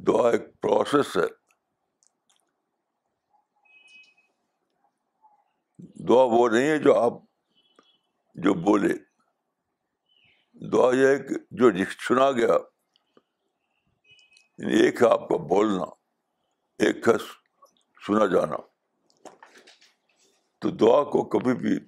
دعا 0.00 0.30
ایک 0.30 0.60
پروسیس 0.60 1.16
ہے۔ 1.16 1.44
دعا 6.08 6.24
وہ 6.24 6.48
نہیں 6.48 6.70
ہے 6.70 6.78
جو 6.78 6.98
آپ 6.98 7.12
جو 8.34 8.54
بولے۔ 8.54 8.94
دعا 10.72 10.94
یہ 10.94 11.06
ہے 11.06 11.18
کہ 11.18 11.34
جو 11.50 11.70
سنا 12.08 12.30
گیا۔ 12.30 12.73
ایک 14.58 15.02
ہے 15.02 15.08
آپ 15.08 15.28
کا 15.28 15.36
بولنا، 15.36 15.84
ایک 16.78 17.08
ہے 17.08 17.18
سنا 18.06 18.26
جانا۔ 18.26 18.56
تو 20.58 20.70
دعا 20.70 21.04
کو 21.04 21.28
کبھی 21.28 21.54
بھی 21.54 21.86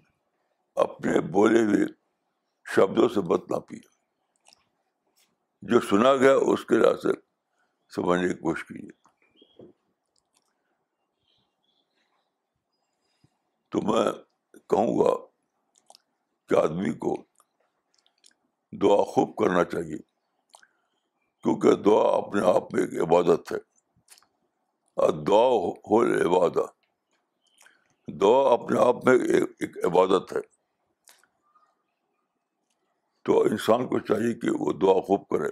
اپنے 0.74 1.20
بولے 1.20 1.61
ہوئے 1.61 1.87
شبدوں 2.74 3.09
سے 3.09 3.20
مت 3.20 3.50
نہ 3.50 3.57
پیے 3.57 3.81
جو 5.62 5.81
سنا 5.81 6.16
گیا 6.16 6.35
اس 6.35 6.64
کے 6.64 6.74
لحاظ 6.74 7.02
سے 7.02 7.20
سمجھنے 7.94 8.29
کی 8.29 8.35
کوشش 8.35 8.64
کیجیے۔ 8.64 9.07
تو 13.68 13.83
میں 13.83 14.12
کہوں 14.52 14.98
گا 14.98 15.26
کہ 16.48 16.55
آدمی 16.55 16.92
کو 16.92 17.14
دعا 18.72 19.05
خوب 19.05 19.37
کرنا 19.37 19.64
چاہیے۔ 19.64 20.15
کیونکہ 21.46 21.82
دعا 21.82 22.16
اپنے 22.16 22.40
آپ 22.42 22.74
میں 22.74 22.82
ایک 22.82 23.02
عبادت 23.02 23.52
ہے۔ 23.52 23.59
دعا 25.26 25.46
ہو 25.46 26.02
عبادت۔ 26.02 26.70
دعا 28.09 28.52
اپنے 28.52 28.80
آپ 28.80 29.04
میں 29.04 29.18
ایک 29.61 29.85
عبادت 29.85 30.32
ہے۔ 30.32 30.40
تو 33.24 33.42
انسان 33.42 33.88
کو 33.88 33.98
چاہیے 33.98 34.35
کہ 34.35 34.50
وہ 34.50 34.72
دعا 34.72 35.00
خوب 35.00 35.28
کرے۔ 35.28 35.48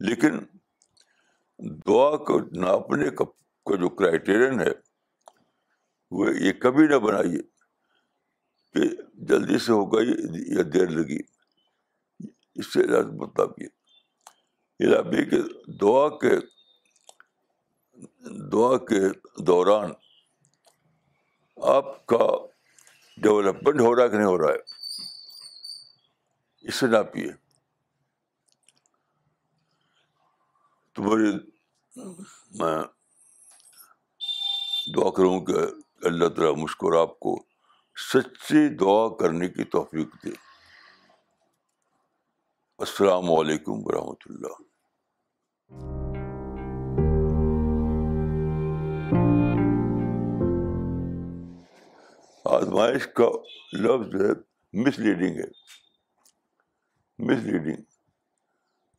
لیکن 0.00 0.38
دعا 1.58 2.16
کو 2.16 2.40
ناپنے 2.40 3.10
کا 3.10 3.24
جو 3.76 3.88
کرائٹیرین 3.88 4.60
ہے، 4.60 4.72
وہ 6.10 6.26
یہ 6.40 6.52
کبھی 6.52 6.86
نہ 6.86 6.94
بنائیے 6.94 7.42
کہ 8.74 8.96
جلدی 9.14 9.58
سے 9.58 9.72
ہوگا 9.72 10.00
یا 10.46 10.62
دیر 10.74 10.88
لگی۔ 10.88 11.20
اس 12.54 12.72
سے 12.72 12.80
مطلب 13.02 13.50
یہ۔ 13.58 13.77
یہ 14.80 15.02
بھی 15.02 15.30
کہ 15.30 15.36
دعا 15.66 16.08
کے 16.08 16.36
دعا 18.52 18.76
کے 18.78 19.00
دوران 19.42 19.90
آپ 21.56 22.06
کا 22.06 22.46
ڈیولپمنٹ 23.16 23.80
ہو 23.80 23.96
رہا 23.96 24.02
ہے 24.02 24.08
کہ 24.08 24.16
نہیں 24.16 24.26
ہو 24.26 24.38
رہا 24.38 24.54
ہے؟ 24.54 24.58
اس 26.60 26.74
سے 26.74 26.86
نہ 26.86 27.02
پیے 27.12 27.32
تمہاری 30.94 31.32
میں 32.50 32.82
دعا 34.96 35.10
کروں 35.10 35.40
کہ 35.40 35.54
اللہ 36.06 36.28
تعالیٰ 36.28 36.56
مشکور 36.56 37.00
آپ 37.00 37.20
کو 37.20 37.44
سچی 37.96 38.68
دعا 38.68 39.16
کرنے 39.16 39.48
کی 39.48 39.64
توفیق 39.64 40.24
دے۔ 40.24 40.30
السلام 42.78 43.30
علیکم 43.30 43.72
ورحمۃ 43.74 44.22
اللہ۔ 44.26 44.67
آزمائش 52.44 53.06
کا 53.06 53.24
لفظ 53.72 54.12
جو 54.12 54.18
ہے 54.18 54.32
مس 54.72 54.98
لیڈنگ 54.98 55.36
ہے۔ 55.36 55.48
مس 57.18 57.44
لیڈنگ 57.44 57.82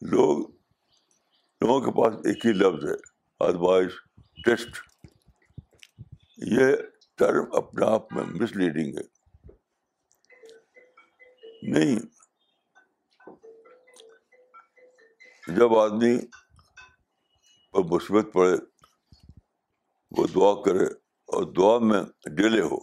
لوگ، 0.02 0.38
لوگوں 1.62 1.82
کے 1.82 1.92
پاس 1.92 2.14
ایک 2.26 2.46
ہی 2.46 2.52
لفظ 2.52 2.86
ہے، 2.86 2.96
آزمائش، 3.40 3.92
ٹیسٹ۔ 4.46 4.72
یہ 6.38 6.76
ٹرم 7.16 7.46
اپنے 7.54 7.86
آپ 7.86 8.14
میں 8.14 8.24
مس 8.24 8.56
لیڈنگ 8.56 8.98
ہے۔ 8.98 9.20
نہیں۔ 11.62 12.00
جب 15.56 15.78
آدمی 15.78 16.20
پر 17.72 17.80
مثبت 17.84 18.34
پڑے، 18.34 18.56
وہ 20.12 20.28
دعا 20.28 20.64
کرے 20.64 20.86
اور 21.28 21.44
دعا 21.44 21.80
میں 21.80 22.04
ڈیلے 22.30 22.62
ہو۔ 22.62 22.80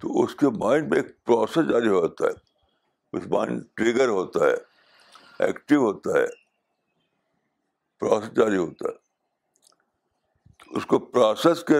تو 0.00 0.24
اس 0.24 0.34
کے 0.34 0.46
مائنڈ 0.46 0.88
میں 0.90 0.98
ایک 0.98 1.24
پروسیس 1.24 1.70
جاری 1.70 1.88
ہوتا 1.88 2.24
ہے۔ 2.24 2.30
اس 3.12 3.26
مائنڈ 3.26 3.62
ٹریگر 3.74 4.08
ہوتا 4.08 4.40
ہے 4.46 4.54
ایکٹیو 5.46 5.80
ہوتا 5.80 6.10
ہے 6.18 6.26
پروسیس 7.98 8.36
جاری 8.36 8.56
ہوتا 8.56 8.88
ہے۔ 8.88 9.06
اس 10.76 10.86
کو 10.86 10.98
پروسیس 10.98 11.64
کے 11.64 11.74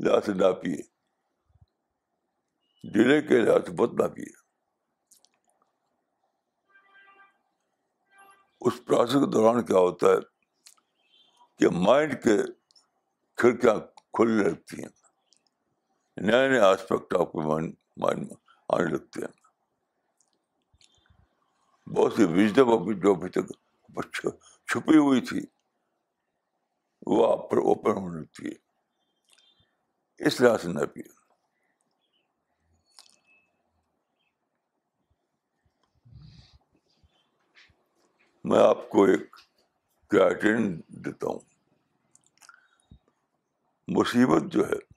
لحاظ 0.00 0.26
سے 0.26 0.32
ناپیے 0.32 0.76
ڈیلے 2.92 3.22
کے 3.22 3.40
لحاظ 3.40 3.60
سے 3.66 3.72
بہت 3.72 3.92
ناپیے۔ 3.92 4.39
اس 8.60 8.72
پروسیس 8.86 9.14
کے 9.14 9.30
دوران 9.30 9.66
کیا 9.66 9.78
ہوتا 9.78 10.06
ہے 10.06 10.16
کہ 11.58 11.68
مائنڈ 11.68 12.12
کے 12.12 12.36
کھڑکیاں 13.36 13.74
کھلنے 14.12 14.44
لگتی 14.44 14.82
ہیں۔ 14.82 14.88
نئے 16.16 16.48
نئے 16.48 16.58
آسپیکٹ 16.58 17.14
آپ 17.14 17.32
کے 17.32 17.46
مائنڈ 17.46 17.74
مائنڈ 17.96 18.18
میں 18.18 18.36
آنے 18.68 18.84
لگتے 18.84 19.20
ہیں۔ 19.20 19.40
بہت 21.88 22.12
سی 22.12 22.24
وزڈم 22.24 22.68
ابھی 22.68 22.94
جو 22.94 23.14
ابھی 23.14 23.28
تک 23.28 23.52
چھپی 24.66 24.96
ہوئی 24.96 25.20
تھی، 25.20 25.40
وہ 27.06 27.32
آپ 27.32 27.50
پر 27.50 27.56
اوپن 27.56 27.90
ہونے 27.90 28.20
لگتی 28.20 28.46
ہے۔ 28.46 28.70
اس 30.26 30.40
لحاظ 30.40 30.62
سے 30.62 30.68
نہ 30.68 30.80
پیے 30.94 31.19
میں 38.44 38.58
آپ 38.58 38.88
کو 38.88 39.04
ایک 39.04 39.36
کرائٹرین 40.08 40.80
دیتا 40.88 41.26
ہوں۔ 41.26 41.40
مصیبت 43.88 44.52
جو 44.52 44.68
ہے، 44.68 44.94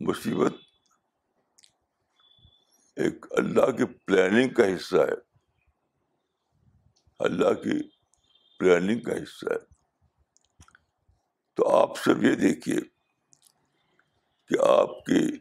مصیبت 0.00 0.54
ایک 2.96 3.26
اللہ 3.30 3.70
کی 3.70 3.84
پلاننگ 3.84 4.54
کا 4.54 4.76
حصہ 4.76 4.96
ہے۔ 4.96 5.38
اللہ 7.18 7.54
کی 7.54 7.88
پلاننگ 8.58 9.00
کا 9.00 9.12
حصہ 9.12 9.46
ہے۔ 9.46 9.74
تو 11.54 11.76
آپ 11.76 11.98
سب 11.98 12.22
یہ 12.22 12.34
دیکھیے 12.34 12.80
کہ 14.46 14.54
آپ 14.68 15.04
کی 15.04 15.38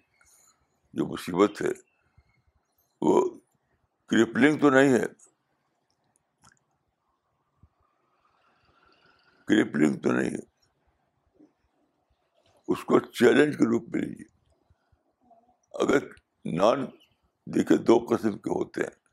جو 0.94 1.06
مصیبت 1.06 1.62
ہے، 1.62 1.72
وہ 3.02 3.40
کرپلنگ 4.14 4.60
تو 4.60 4.70
نہیں 4.70 4.94
ہے۔ 4.94 5.06
کرپلنگ 9.48 10.00
تو 10.00 10.12
نہیں 10.12 10.30
ہے۔ 10.30 10.54
اس 12.68 12.84
کو 12.84 13.00
چیلنج 13.00 13.58
کے 13.58 13.66
روپ 13.66 13.96
میں 13.96 14.02
لیجیے۔ 14.02 14.38
اگر 15.74 16.08
نان 16.46 16.86
دیکھے 17.46 17.78
دو 17.78 18.08
قسم 18.10 18.32
کے 18.32 18.50
ہوتے 18.50 18.82
ہیں۔ 18.82 19.04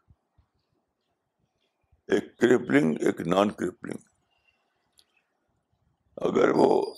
ایک 2.06 2.38
کرپلنگ 2.38 2.94
ایک 3.00 3.20
نان 3.20 3.50
کرپلنگ 3.50 3.98
اگر 6.16 6.48
وہ 6.48 6.94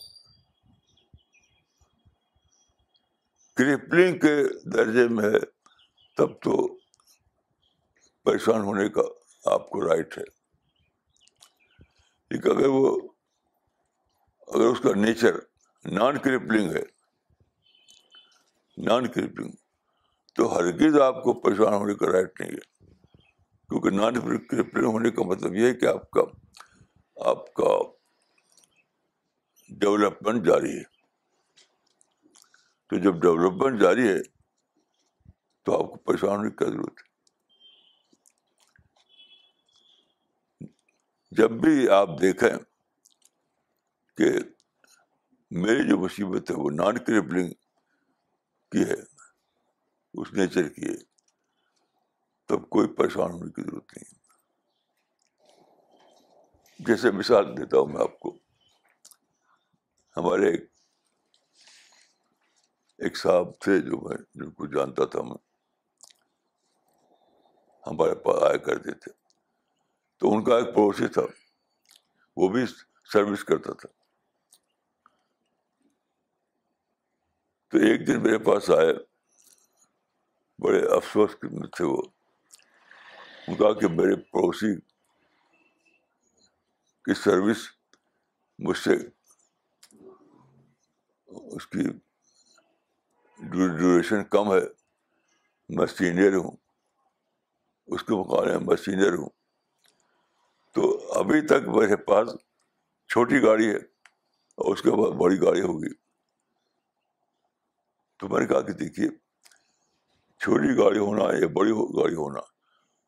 کرپلنگ 3.57 4.19
کے 4.19 4.71
درجے 4.71 5.09
میں 5.09 5.25
ہے، 5.25 5.41
تب 6.17 6.43
تو 6.43 6.82
پریشان 8.23 8.61
ہونے 8.61 8.89
کا 8.89 9.03
آپ 9.45 9.71
کو 9.71 9.89
رائٹ 9.89 10.19
ہے۔ 10.19 10.25
لیکن 12.31 12.51
اگر 12.51 12.67
وہ 12.67 13.01
اگر 14.47 14.67
اس 14.67 14.81
کا 14.81 14.91
نیچر 14.95 15.35
نان 15.85 16.19
کرپلنگ 16.19 16.71
ہے 16.71 16.83
نان 18.77 19.07
کرپلنگ 19.07 19.51
تو 20.35 20.57
ہرگز 20.57 21.01
آپ 21.01 21.23
کو 21.23 21.33
پریشان 21.33 21.75
ہونے 21.75 21.95
کا 21.95 22.07
رائٹ 22.13 22.41
نہیں 22.41 22.51
ہے۔ 22.51 22.87
کیونکہ 23.69 23.91
نان 23.91 24.39
کرپلنگ 24.47 24.87
ہونے 24.87 25.11
کا 25.11 25.23
مطلب 25.23 25.55
یہ 25.55 25.67
ہے 25.67 25.75
کہ 25.75 25.87
آپ 25.87 26.11
کا 26.11 26.23
آپ 27.17 27.55
کا 27.55 27.69
ڈیولپمنٹ 29.69 30.47
جاری 30.47 30.79
ہے۔ 30.79 30.83
تو 32.89 32.99
جب 32.99 33.15
ڈیولپمنٹ 33.15 33.81
جاری 33.81 34.09
ہے، 34.09 34.23
تو 35.63 35.75
آپ 35.75 35.91
کو 35.91 35.97
پریشان 35.97 36.31
ہونے 36.31 36.51
کی 36.51 36.57
کیا 36.57 36.69
ضرورت 36.69 36.99
ہے؟ 36.99 37.12
جب 41.37 41.51
بھی 41.51 41.89
آپ 41.89 42.09
دیکھیں 42.21 42.59
کہ 44.17 44.25
میری 45.51 45.89
جو 45.89 45.99
مصیبت 45.99 46.51
ہے، 46.51 46.57
وہ 46.57 46.71
نان 46.71 46.99
کرپلنگ 46.99 47.53
کی 48.71 48.85
ہے، 48.85 49.01
اس 50.15 50.33
نیچر 50.33 50.69
کی 50.69 50.83
ہے، 50.83 51.05
تب 52.47 52.69
کوئی 52.69 52.89
پریشان 52.89 53.31
ہونے 53.33 53.51
کی 53.51 53.63
ضرورت 53.63 53.97
نہیں 53.97 54.21
جیسے 56.79 57.11
مثال 57.11 57.57
دیتا 57.57 57.79
ہوں 57.79 57.87
میں 57.87 58.01
آپ 58.01 58.21
کو۔ 58.21 58.39
ہمارے 60.17 60.51
ایک 60.51 60.73
ایک 62.99 63.17
صاحب 63.17 63.61
تھے 63.61 63.79
جو 63.79 64.09
میں، 64.09 64.17
جن 64.35 64.51
کو 64.51 64.67
جانتا 64.67 65.05
تھا 65.05 65.23
میں۔ 65.23 65.53
ہمارے 67.87 68.15
پاس 68.15 68.43
آیا 68.43 68.57
کرتے 68.57 68.93
تھے۔ 68.93 69.22
تو 70.23 70.35
ان 70.35 70.45
کا 70.45 70.57
ایک 70.57 70.75
پڑوسی 70.75 71.09
تھا۔ 71.09 71.23
وہ 72.37 72.49
بھی 72.49 72.67
سروس 73.13 73.45
کرتا 73.45 73.73
تھا۔ 73.73 73.89
تو 77.69 77.79
ایک 77.79 78.07
دن 78.07 78.23
میرے 78.23 78.39
پاس 78.39 78.71
آئے۔ 78.71 78.95
بڑے 80.59 80.97
افسوس 80.97 81.31
تھے 81.77 81.85
وہ۔ 81.85 82.03
ان 83.49 83.57
کہا 83.57 83.81
کہ 83.81 83.89
میرے 83.89 84.17
پڑوسی 84.17 84.81
کی 87.05 87.15
سروس 87.15 87.69
مجھ 88.59 88.79
سے 88.79 88.95
اس 91.27 91.67
کی 91.67 91.83
ڈیوریشن 93.39 94.25
کم 94.25 94.55
ہے۔ 94.55 94.61
میں 95.69 95.87
سینئر 95.87 96.35
ہوں۔ 96.35 96.57
اس 97.87 98.03
کے 98.03 98.15
مقابلے 98.15 98.59
میں 98.59 98.67
میں 98.67 98.77
سینئر 98.77 99.13
ہوں۔ 99.13 99.42
تو 100.73 101.13
ابھی 101.13 101.41
تک 101.41 101.69
میرے 101.69 101.97
پاس 101.97 102.29
چھوٹی 103.09 103.43
گاڑی 103.43 103.71
ہے 103.71 103.77
اور 104.55 104.75
اس 104.75 104.83
کے 104.83 104.91
بعد 104.91 105.17
بڑی 105.17 105.41
گاڑی 105.41 105.61
ہوگی۔ 105.61 105.95
تو 108.19 108.29
میں 108.29 108.41
نے 108.41 108.47
کہا 108.47 108.61
کہ 108.61 108.73
دیکھیے، 108.73 109.09
چھوٹی 110.39 110.79
گاڑی 110.79 110.99
ہونا 110.99 111.23
یا 111.23 111.47
بڑی 111.53 111.71
گاڑی 111.71 112.15
ہونا، 112.15 112.41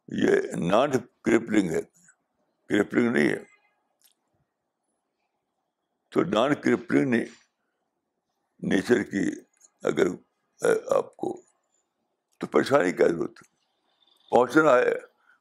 یہ 0.09 0.29
نان 0.57 0.91
کرپلنگ 1.23 1.71
ہے۔ 1.71 1.83
کرپلنگ 2.69 3.13
نہیں 3.13 3.29
ہے۔ 3.29 3.37
تو 6.09 6.25
نان 6.25 6.55
کرپلنگ 6.55 7.15
نیچر 8.63 9.03
کی 9.03 9.31
اگر 9.83 10.07
آپ 10.91 11.17
کو 11.17 11.43
تو 12.39 12.47
پریشانی 12.47 12.93
کیا 12.93 13.07
ضرورت 13.07 13.31
ہے۔ 13.31 13.55
پہنچنا 14.31 14.79
ہے 14.79 14.95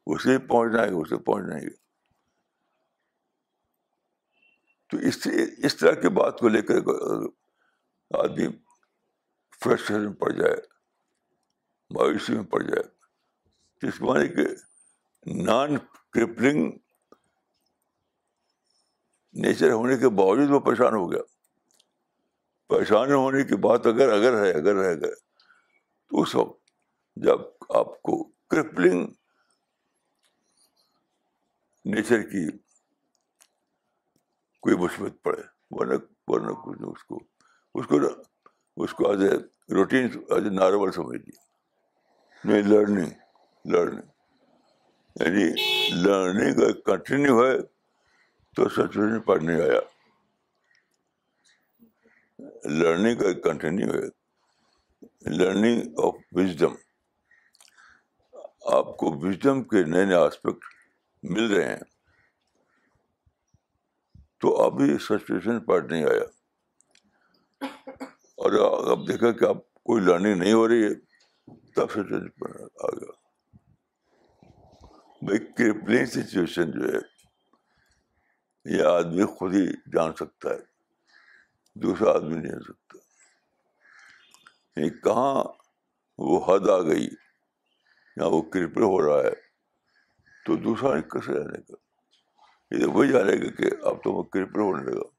اسے 0.06 0.38
پہنچنا 0.38 0.84
ہے 0.84 0.92
اسے 0.92 1.18
پہنچنا 1.18 1.56
ہے۔ 1.56 1.83
تو 4.90 4.98
اس 4.98 5.28
اس 5.58 5.76
طرح 5.78 5.92
کی 5.92 6.10
بات 6.10 6.40
کو 6.40 6.48
لے 6.48 6.62
کر 6.62 6.76
آدمی 8.12 8.48
فرسٹریشن 9.64 10.06
میں 10.06 10.14
پڑ 10.14 10.32
جائے، 10.32 10.56
مایوسی 11.92 12.34
میں 12.34 12.44
پڑ 12.44 12.62
جائے۔ 12.62 12.84
جس 13.82 14.02
معنی 14.02 14.28
کہ 14.28 14.46
نان 15.44 15.78
کرپلنگ 16.12 16.72
نیچر 19.34 19.72
ہونے 19.72 19.98
کے 19.98 20.10
باوجود 20.10 20.50
وہ 20.50 20.60
پریشان 20.60 20.94
ہو 20.94 21.12
گیا۔ 21.12 21.22
پریشان 22.68 23.12
ہونے 23.12 23.44
کی 23.44 23.56
بات 23.56 23.88
اگر 23.88 24.14
اگر 24.14 24.44
ہے 24.44 24.52
اگر 24.52 24.76
رہ 24.76 24.96
گئے، 24.96 25.16
تو 26.10 26.22
اس 26.22 26.36
وقت 26.36 26.72
جب 27.16 27.40
آپ 27.70 28.02
کو 28.02 28.24
کرپلنگ 28.50 29.08
نیچر 31.86 32.22
کی 32.22 32.48
کوئی 34.64 34.76
مثبت 34.76 35.24
پڑے، 35.24 35.42
ورنہ 35.70 35.94
ورنہ 36.28 36.52
کچھ 36.52 36.82
نہیں، 36.82 36.92
اس 36.92 37.04
کو 37.04 37.20
اس 37.76 37.88
کو 37.88 37.96
اس 38.78 38.94
کو 38.94 39.12
as 39.12 39.24
a 39.24 39.38
routine 39.74 40.04
as 40.04 40.44
a 40.44 40.50
normal 40.50 40.92
سمجھ 40.92 41.18
لیے 41.18 41.38
نہیں، 42.44 42.62
لرننگ 42.62 43.10
لرننگ۔ 43.66 44.02
یعنی 45.16 45.54
لرننگ 46.04 46.64
اگر 46.64 46.72
کنٹینیو 46.72 47.46
ہے 47.46 47.62
تو 48.56 48.70
سچویشن 48.70 49.20
پر 49.20 49.40
نہیں 49.40 49.62
آیا۔ 49.62 49.80
لرننگ 52.66 53.16
کا 53.16 53.34
کنٹینیو 53.34 53.88
ہے، 53.88 54.08
لرننگ 55.30 55.82
آف 55.98 56.16
وزڈم 56.32 56.76
آپ 58.66 58.98
کو 58.98 59.14
وزڈم 59.14 59.64
کے 59.64 59.84
نئے 59.84 60.06
نئے 60.06 60.16
آسپیکٹ 60.16 60.66
مل 61.24 61.54
رہے 61.54 61.68
ہیں۔ 61.68 61.93
تو 64.44 64.56
ابھی 64.56 64.98
سچویشن 64.98 65.60
پر 65.60 65.82
نہیں 65.82 66.06
آیا۔ 66.06 66.24
اور 68.16 68.82
اب 68.92 69.08
دیکھا 69.08 69.32
کہ 69.32 69.46
آپ 69.46 69.74
کوئی 69.74 70.04
لرننگ 70.04 70.36
نہیں 70.36 70.54
ہو 70.54 70.68
رہی 70.68 70.84
ہے، 70.84 70.94
تب 71.76 71.92
سچویشن 71.92 72.30
پر 72.30 72.62
آ 72.62 72.88
گیا۔ 72.88 73.12
بھائی 75.22 75.40
کرپلنگ 75.40 76.06
سچویشن 76.06 76.72
جو 76.72 76.88
ہے، 76.88 77.00
یہ 78.66 78.84
آدمی 78.84 79.24
خود 79.24 79.54
ہی 79.54 79.68
جان 79.94 80.14
سکتا 80.14 80.50
ہے، 80.50 80.60
دوسرا 81.76 82.12
آدمی 82.12 82.36
نہیں 82.36 82.52
جان 82.52 82.64
سکتا۔ 82.64 82.98
یعنی 84.76 84.90
کہاں 84.90 85.44
وہ 86.18 86.46
حد 86.46 86.70
آ 86.70 86.82
گئی 86.82 87.08
یا 88.16 88.26
وہ 88.26 88.42
کرپل 88.42 88.84
ہو 88.84 89.02
رہا 89.02 89.28
ہے، 89.28 89.36
تو 90.46 90.56
دوسرا 90.56 91.02
کیسے 91.02 91.34
جانے 91.34 91.62
کا؟ 91.62 91.83
یہ 92.74 92.86
وہی 92.86 93.12
جانے 93.12 93.34
گا 93.34 93.52
کہ 93.52 93.86
اب 93.86 94.04
تو 94.04 94.14
وہ 94.14 94.24
کرپل 94.24 94.60
ہونے 94.60 94.92
لگا۔ 94.92 95.10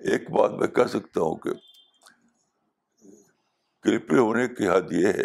ایک 0.00 0.30
بات 0.30 0.50
میں 0.50 0.68
کہہ 0.68 0.86
سکتا 0.86 1.20
ہوں 1.20 1.36
کہ 1.36 1.50
کرپل 3.82 4.18
ہونے 4.18 4.48
کی 4.48 4.68
حد 4.68 4.92
یہ 4.92 5.06
ہے 5.06 5.24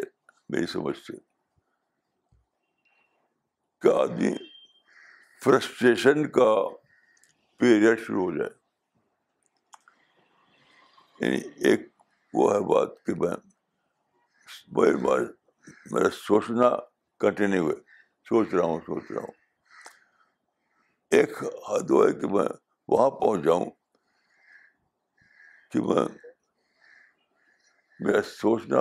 میری 0.49 0.65
سمجھ 0.65 0.97
سے 0.97 1.13
کہ 3.81 3.87
آدمی 3.87 4.33
فرسٹریشن 5.43 6.29
کا 6.29 6.69
پیریڈ 7.57 7.99
شروع 7.99 8.31
ہو 8.31 8.37
جائے۔ 8.37 8.49
یعنی 11.19 11.69
ایک 11.69 11.81
وہ 12.33 12.53
ہے 12.53 12.59
بات 12.59 13.05
کہ 13.05 13.13
میں 13.15 13.35
بار 14.71 15.19
میرا 15.91 16.09
سوچنا 16.09 16.69
کنٹینیو 17.19 17.69
ہے۔ 17.69 17.86
سوچ 18.29 18.53
رہا 18.53 18.63
ہوں، 18.63 18.79
سوچ 18.79 19.03
رہا 19.11 19.21
ہوں۔ 19.21 19.33
ایک 21.11 21.43
حد 21.43 21.91
وہ 21.91 22.07
ہے 22.07 22.13
کہ 22.13 22.27
میں 22.27 22.47
وہاں 22.87 23.09
پہنچ 23.09 23.43
جاؤں 23.43 23.65
کہ 25.71 25.81
میں، 25.81 26.17
میرا 27.99 28.21
سوچنا 28.21 28.77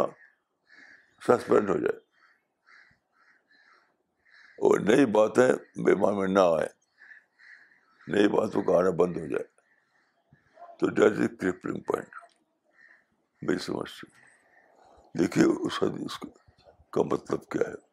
سسپینڈ 1.27 1.69
ہو 1.71 1.79
جائے۔ 1.79 1.97
اور 4.59 4.81
نئی 4.81 5.07
باتیں 5.07 5.53
بیمار 5.85 6.13
میں 6.13 6.29
نہ 6.29 6.39
آئے 6.39 6.69
نئی 8.09 8.29
باتوں 8.29 8.63
کا 8.63 8.79
آنا 8.79 8.91
بند 8.91 9.17
ہو 9.17 9.27
جائے۔ 9.27 9.45
تو 10.81 10.91
ڈیٹ 10.91 11.13
از 11.13 11.19
کرپلنگ 11.41 11.81
پوائنٹ 11.81 12.09
میری 13.43 13.59
سمجھ 13.59 13.91
سے۔ 13.91 14.07
دیکھیے 15.19 15.45
اس 15.45 15.83
حدیث 15.83 16.19
کا 16.91 17.03
مطلب 17.03 17.49
کیا 17.49 17.69
ہے۔ 17.69 17.86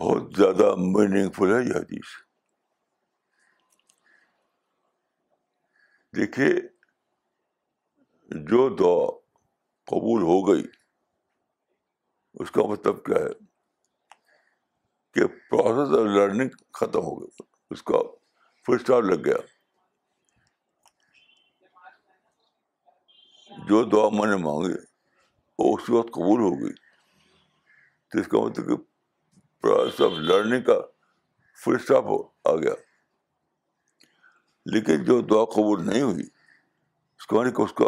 بہت 0.00 0.22
زیادہ 0.36 0.74
میننگ 0.76 1.30
فل 1.30 1.44
ہے 1.44 1.68
یہ 1.68 1.74
حدیث۔ 1.74 2.24
دیکھیے، 6.16 6.54
جو 8.44 8.68
دعا 8.68 9.18
قبول 9.86 10.22
ہو 10.22 10.52
گئی، 10.52 10.64
اس 12.34 12.50
کا 12.50 12.62
مطلب 12.62 13.04
کیا 13.04 13.16
ہے؟ 13.16 13.32
کہ 15.14 15.26
پروسیس 15.26 15.98
آف 15.98 16.06
لرننگ 16.06 16.48
ختم 16.72 16.98
ہو 16.98 17.22
گیا 17.22 17.42
اس 17.70 17.82
کا 17.82 17.98
فل 18.66 18.74
اسٹاپ 18.74 19.02
لگ 19.02 19.24
گیا۔ 19.24 19.36
جو 23.68 23.84
دعا 23.84 24.08
میں 24.08 24.36
نے 24.36 24.42
مانگی، 24.42 24.74
وہ 25.58 25.76
اس 25.78 25.90
وقت 25.90 26.08
قبول 26.08 26.40
ہو 26.40 26.64
گئی۔ 26.64 26.72
تو 28.10 28.18
اس 28.18 28.26
کا 28.28 28.38
مطلب 28.38 28.66
کہ 28.68 28.93
پروسیس 29.64 30.00
آف 30.00 30.10
لرننگ 30.12 30.62
کا 30.62 30.80
فل 31.64 31.74
اسٹاپ 31.74 32.04
آ 32.44 32.56
گیا۔ 32.56 32.74
لیکن 34.66 35.04
جو 35.04 35.20
دعا 35.20 35.44
قبول 35.44 35.86
نہیں 35.86 36.02
ہوئی، 36.02 36.24
اس 37.18 37.26
کا 37.26 37.36
مطلب 37.36 37.46
یعنی 37.46 37.56
کہ 37.56 37.62
اس 37.62 37.72
کا 37.72 37.84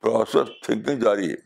پروسیس 0.00 0.62
تھنکنگ 0.62 1.00
جاری 1.00 1.30
ہے۔ 1.30 1.36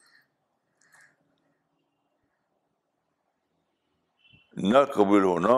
نہ 4.57 4.79
قبول 4.95 5.25
ہونا 5.25 5.55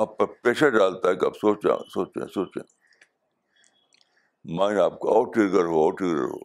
آپ 0.00 0.18
پر 0.18 0.26
پریشر 0.26 0.68
ڈالتا 0.68 1.08
ہے 1.08 1.14
کہ 1.14 1.26
آپ 1.26 1.36
سوچیں 1.36 1.88
سوچیں 1.90 2.26
سوچیں۔ 2.34 2.62
مائنڈ 4.44 4.80
آپ 4.80 4.98
کو 4.98 5.14
آؤٹ 5.14 5.34
ٹریگر 5.34 5.64
ہو 5.64 5.84
آؤٹ 5.84 5.98
ٹریگر 5.98 6.24
ہو۔ 6.24 6.44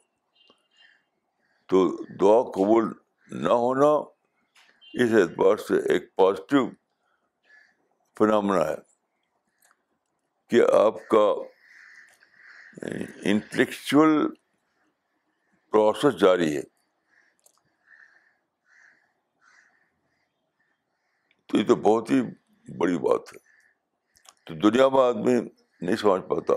تو 1.65 2.03
دعا 2.03 2.51
قبول 2.51 2.93
نہ 3.31 3.49
ہونا 3.49 4.18
اس 4.93 5.09
اعتبار 5.13 5.57
سے 5.57 5.93
ایک 5.93 6.15
پازیٹیو 6.15 6.69
فنامنا 8.17 8.67
ہے 8.67 8.75
کہ 10.47 10.61
آپ 10.75 10.93
کا 11.07 11.33
انٹلیکچوئل 13.25 14.27
پروسیس 15.71 16.21
جاری 16.21 16.57
ہے۔ 16.57 16.61
تو 21.45 21.57
یہ 21.57 21.67
تو 21.67 21.75
بہت 21.75 22.11
ہی 22.11 22.21
بڑی 22.77 22.97
بات 22.97 23.33
ہے۔ 23.33 23.37
تو 24.45 24.69
دنیا 24.69 24.89
میں 24.89 25.01
آدمی 25.01 25.49
نہیں 25.81 25.95
سمجھ 25.95 26.21
پاتا 26.21 26.53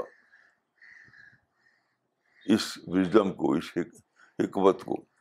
اس 2.47 2.79
وزڈم 2.87 3.33
کو، 3.33 3.55
اس 3.55 3.65
حکمت 4.39 4.85
کو۔ 4.85 5.12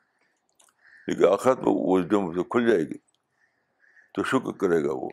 لیکن 1.08 1.26
آخر 1.34 1.56
میں 1.56 1.64
وزڈم 1.68 2.26
اسے 2.30 2.44
کھل 2.44 2.72
جائے 2.72 2.84
گی 2.84 2.98
تو 4.14 4.24
شکر 4.24 4.58
کرے 4.58 4.84
گا 4.84 4.92
وہ۔ 4.92 5.10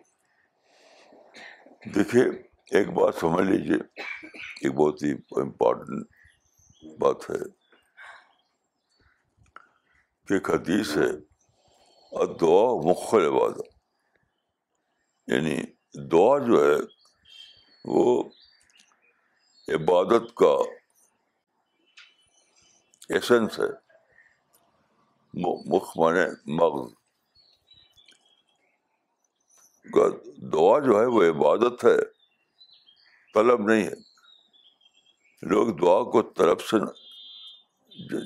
دیکھیے، 1.95 2.25
ایک 2.71 2.89
بات 2.89 3.15
سمجھ 3.15 3.47
لیجیے 3.47 4.01
ایک 4.61 4.75
بہت 4.75 5.03
ہی 5.03 5.13
امپورٹنٹ 5.13 6.07
بات 6.99 7.31
ہے۔ 7.31 7.69
کہ 10.29 10.51
حدیث 10.55 10.97
ہے 10.97 11.29
دعا 12.41 12.91
مخل 12.91 13.27
عبادت۔ 13.27 13.79
یعنی 15.27 15.63
دعا 16.09 16.39
جو 16.39 16.65
ہے، 16.65 16.77
وہ 17.85 18.23
عبادت 19.69 20.35
کا 20.35 20.57
ایسنس 23.15 23.61
ہے۔ 23.61 23.88
مخ 25.35 25.99
مانے 25.99 26.27
مغز۔ 26.47 26.93
دعا 30.37 30.79
جو 30.79 31.01
ہے 31.01 31.07
وہ 31.07 31.23
عبادت 31.23 31.85
ہے، 31.85 31.97
طلب 33.35 33.61
نہیں 33.61 33.83
ہے۔ 33.83 33.95
لوگ 35.43 35.69
دعا 35.69 36.11
کو 36.11 36.23
طلب 36.23 36.61
سے 36.61 36.77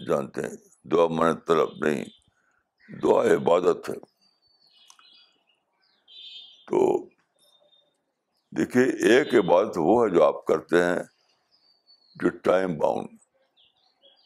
جانتے 0.06 0.40
ہیں۔ 0.40 0.88
دعا 0.88 1.06
مانے 1.06 1.40
طلب 1.46 1.68
نہیں 1.84 2.04
دعا 3.02 3.22
عبادت 3.34 3.90
ہے۔ 3.90 3.94
تو 6.66 7.04
دیکھیے، 8.50 8.84
ایک 8.84 9.34
عبادت 9.34 9.68
وہ 9.76 10.04
ہے 10.04 10.10
جو 10.10 10.24
آپ 10.24 10.46
کرتے 10.46 10.84
ہیں 10.84 11.02
جو 12.14 12.28
ٹائم 12.28 12.78
باؤنڈ۔ 12.78 13.08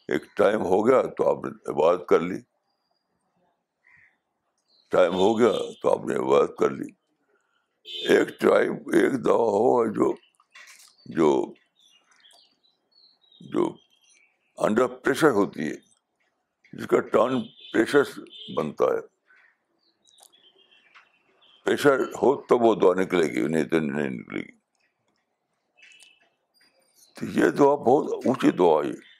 ایک 0.07 0.23
ٹائم 0.37 0.61
ہو 0.61 0.87
گیا 0.87 1.01
تو 1.17 1.29
آپ 1.29 1.45
نے 1.45 1.71
عبادت 1.71 2.07
کر 2.07 2.19
لی۔ 2.19 2.56
ٹائم 4.89 5.13
ہو 5.13 5.39
گیا 5.39 5.51
تو 5.81 5.91
آپ 5.91 6.05
نے 6.05 6.15
عبادت 6.15 6.57
کر 6.57 6.69
لی۔ 6.69 6.91
ایک 8.07 8.27
ٹائم، 8.39 8.73
ایک 8.73 9.25
دوا 9.25 9.35
ہو 9.35 9.85
جو 9.85 10.13
جو 11.05 11.53
جو 13.41 13.75
انڈر 14.57 14.87
پریشر 14.87 15.31
ہوتی 15.31 15.61
ہے، 15.61 15.75
جس 16.73 16.87
کا 16.87 16.99
ٹرن 16.99 17.41
پریشر 17.73 18.19
بنتا 18.55 18.85
ہے۔ 18.85 19.01
پریشر 21.65 21.99
ہو 21.99 22.41
تب 22.41 22.61
وہ 22.61 22.75
دعا 22.75 23.03
نکلے 23.03 23.27
گی، 23.27 23.47
نہیں 23.47 23.63
تو 23.63 23.79
نہیں 23.79 24.09
نکلے 24.09 24.39
گی۔ 24.39 24.57
تو 27.13 27.25
یہ 27.25 27.49
دعا 27.49 27.75
بہت 27.75 28.13
اونچی 28.25 28.51
دعا 28.51 28.83
ہے۔ 28.83 29.17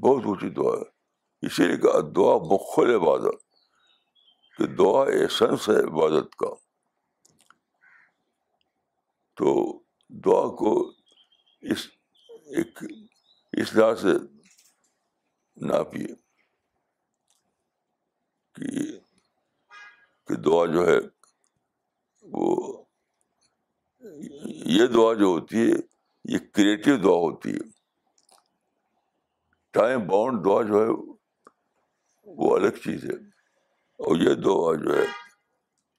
بہت 0.00 0.24
اونچی 0.24 0.48
دعا 0.48 0.72
ہے۔ 0.72 0.93
اسی 1.46 1.66
لیے 1.66 1.76
کہا 1.76 2.00
دعا 2.16 2.34
مخل 2.52 2.94
عبادت، 2.94 3.42
کہ 4.58 4.66
دعا 4.66 5.04
ایسنس 5.04 5.68
ہے 5.68 5.82
عبادت 5.84 6.36
کا۔ 6.36 6.54
تو 9.36 9.78
دعا 10.08 10.42
کو 10.56 10.90
اس 11.62 11.86
ایک 12.56 12.78
اس 13.52 13.74
لحاظ 13.74 14.02
سے 14.02 14.12
ناپیے 15.56 16.14
کہ 18.54 18.98
کہ 20.28 20.34
دعا 20.36 20.66
جو 20.66 20.86
ہے 20.88 20.98
وہ 22.22 22.84
یہ 24.66 24.86
دعا 24.86 25.12
جو 25.14 25.26
ہوتی 25.26 25.56
ہے، 25.56 25.76
یہ 26.24 26.38
کریٹو 26.52 26.96
دعا 26.96 27.18
ہوتی 27.18 27.50
ہے۔ 27.50 27.70
ٹائم 29.70 30.06
باؤنڈ 30.06 30.44
دعا 30.44 30.62
جو 30.62 30.82
ہے 30.82 31.13
وہ 32.24 32.56
الگ 32.56 32.68
چیز 32.68 33.04
ہے۔ 33.04 33.14
اور 33.98 34.16
یہ 34.16 34.34
دعا 34.34 34.74
جو 34.74 34.98
ہے، 34.98 35.06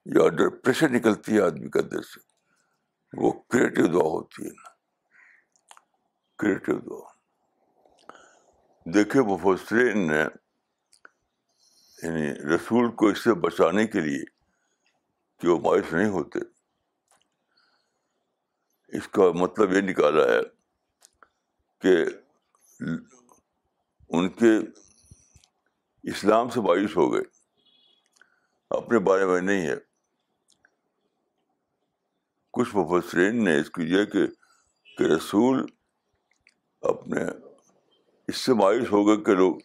یہ 0.06 0.20
انڈر 0.26 0.48
پریشر 0.48 0.88
نکلتی 0.88 1.36
ہے 1.36 1.40
آدمی 1.40 1.70
کے 1.70 1.78
اندر 1.78 2.02
سے۔ 2.02 2.20
وہ 3.16 3.32
کریٹو 3.32 3.86
دعا 3.86 4.02
ہوتی 4.02 4.46
ہے۔ 4.46 4.50
کریٹو 6.38 6.72
دعا۔ 6.72 7.12
دیکھے 8.94 9.20
مفسرین 9.20 10.08
نے 10.08 10.20
یعنی 12.02 12.54
رسول 12.54 12.94
کو 12.94 13.08
اس 13.08 13.24
سے 13.24 13.34
بچانے 13.34 13.86
کے 13.86 14.00
لیے 14.00 14.24
کہ 15.40 15.48
وہ 15.48 15.60
مایوس 15.60 15.92
نہیں 15.92 16.08
ہوتے۔ 16.08 16.38
اس 18.88 19.08
کا 19.08 19.22
مطلب 19.34 19.72
یہ 19.72 19.80
نکالا 19.80 20.24
ہے 20.24 20.40
کہ 21.78 22.04
ان 24.08 24.28
کے 24.28 24.58
اسلام 26.06 26.50
سے 26.50 26.60
مایوس 26.60 26.96
ہو 26.96 27.12
گئے۔ 27.12 27.22
اپنے 28.70 28.98
بارے 28.98 29.26
میں 29.26 29.40
نہیں 29.40 29.66
ہے۔ 29.66 29.74
کچھ 32.52 32.76
مفسرین 32.76 33.44
نے 33.44 33.60
اس 33.60 33.70
کی 33.70 33.82
یہ 33.82 34.04
کہ 34.04 35.02
رسول 35.02 35.66
اپنے 36.80 37.24
اس 38.28 38.36
سے 38.36 38.54
مایوس 38.54 38.92
ہو 38.92 39.08
گئے 39.08 39.16
کہ 39.16 39.34
لوگ 39.34 39.56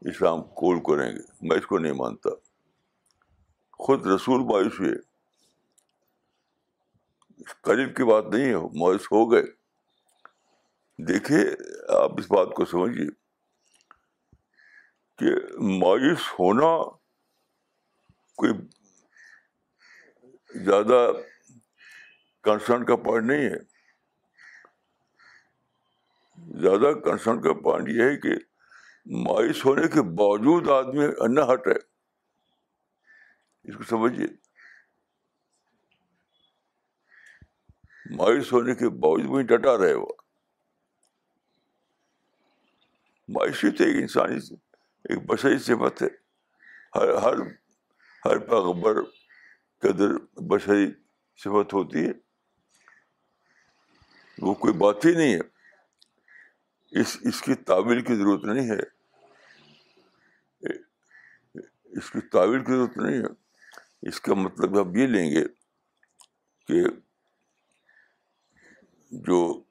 اسلام 0.00 0.42
قول 0.42 0.80
کریں 0.80 1.12
گے۔ 1.16 1.20
میں 1.40 1.56
اس 1.56 1.66
کو 1.66 1.78
نہیں 1.78 1.92
مانتا۔ 1.92 2.30
خود 3.72 4.06
رسول 4.06 4.40
مایوس 4.40 4.80
ہوئے۔ 4.80 4.92
قریب 7.60 7.96
کی 7.96 8.04
بات 8.04 8.24
نہیں 8.26 8.44
ہے، 8.44 8.56
مایوس 8.56 9.12
ہو 9.12 9.32
گئے۔ 9.32 9.42
دیکھیے، 10.98 11.38
آپ 11.88 12.12
اس 12.18 12.30
بات 12.30 12.48
کو 12.56 12.64
سمجھیے۔ 12.64 13.23
کہ 15.18 15.26
مایوس 15.58 16.20
ہونا 16.32 16.96
کوئی 18.36 18.52
زیادہ 20.64 21.12
کنسرن 22.42 22.84
کا 22.84 22.96
پوائنٹ 22.96 23.26
نہیں 23.26 23.44
ہے۔ 23.44 23.74
زیادہ 26.60 26.94
کنسرن 26.98 27.42
کا 27.42 27.52
پوائنٹ 27.52 27.88
یہ 27.88 28.02
ہے 28.02 28.16
کہ 28.16 28.28
مایوس 29.06 29.64
ہونے 29.64 29.88
کے 29.88 30.02
باوجود 30.02 30.68
آدمی 30.68 31.06
نہ 31.28 31.40
ہٹے 31.52 31.78
اس 33.64 33.76
کو 33.76 33.82
سمجھیے۔ 33.82 34.26
مایوس 38.16 38.52
ہونے 38.52 38.74
کے 38.74 38.88
باوجود 38.88 39.30
وہیں 39.30 39.46
ڈٹا 39.46 39.78
رہے 39.78 39.94
وہ 39.94 40.12
مایوسی 43.28 43.70
تو 43.70 43.84
ایک 43.84 43.96
انسانی 43.96 44.40
سے 44.40 44.63
ایک 45.04 45.18
بشری 45.26 45.58
صفت 45.58 46.02
ہے۔ 46.02 46.08
ہر 46.94 47.14
ہر 47.14 47.34
ہر 48.24 48.38
پیغبر 48.38 49.02
کے 49.82 49.88
اندر 49.88 50.40
بشری 50.42 50.92
صفت 51.36 51.74
ہوتی 51.74 52.06
ہے۔ 52.06 52.12
وہ 54.38 54.54
کوئی 54.54 54.74
بات 54.74 55.04
ہی 55.04 55.12
نہیں 55.12 55.34
ہے۔ 55.34 55.54
اس 57.00 57.16
اس 57.20 57.42
کی 57.42 57.54
تعویل 57.54 58.00
کی 58.00 58.14
ضرورت 58.14 58.44
نہیں 58.44 58.70
ہے۔ 58.70 58.94
اس 61.84 62.10
کی 62.10 62.20
تعویل 62.20 62.64
کی 62.64 62.72
ضرورت 62.72 62.96
نہیں 62.96 63.18
ہے۔ 63.18 63.44
اس 64.08 64.20
کا 64.20 64.34
مطلب 64.34 64.78
آپ 64.78 64.96
یہ 64.96 65.06
لیں 65.06 65.30
گے 65.30 65.48
کہ 66.66 66.84
جو 69.10 69.62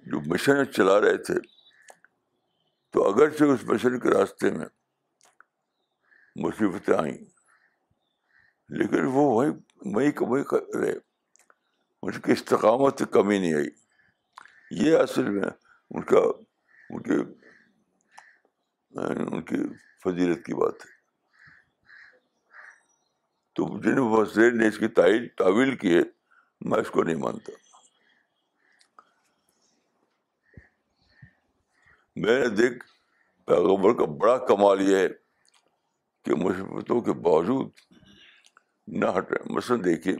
جو 0.00 0.20
مشن 0.20 0.72
چلا 0.72 1.00
رہے 1.00 1.16
تھے 1.16 1.34
تو 2.90 3.14
اگرچہ 3.14 3.44
اس 3.44 3.64
مشن 3.64 4.00
کے 4.00 4.08
راستے 4.10 4.50
میں 4.50 4.66
مصیبتیں 6.36 6.94
آئیں، 6.94 7.18
لیکن 8.68 9.04
وہ 9.04 9.22
وہی 9.22 9.50
وہی 9.84 10.10
وہی 10.20 10.42
رہے، 10.80 10.92
ان 12.02 12.20
کی 12.20 12.32
استقامت 12.32 12.98
سے 12.98 13.04
کمی 13.04 13.38
نہیں 13.38 13.54
آئی۔ 13.54 13.68
یہ 14.70 14.96
اصل 14.96 15.28
میں 15.28 15.50
ان 15.90 16.02
کا، 16.02 16.20
ان 16.90 17.02
کے، 17.02 17.16
ان 19.00 19.42
کی 19.42 19.56
فضیلت 20.04 20.46
کی 20.46 20.54
بات 20.54 20.74
ہے۔ 20.74 20.90
تو 23.54 23.80
جن 23.80 23.98
وزیر 23.98 24.50
نے 24.50 24.68
اس 24.68 24.78
کی 24.78 24.88
تعویل 24.88 25.76
کی 25.76 25.96
ہے، 25.96 26.02
میں 26.60 26.78
اس 26.78 26.90
کو 26.90 27.02
نہیں 27.02 27.16
مانتا۔ 27.16 27.69
میں 32.20 32.40
نے 32.40 32.48
دیکھ 32.48 32.84
پیغمبر 33.46 33.92
کا 33.94 34.04
بڑا 34.04 34.46
کمال 34.46 34.80
یہ 34.80 34.96
ہے 34.96 35.08
کہ 36.24 36.34
مصیبتوں 36.34 37.00
کے 37.00 37.12
باوجود 37.12 37.70
نہ 38.88 39.06
ہٹے 39.18 39.34
مثلاً 39.50 39.84
دیکھیے، 39.84 40.14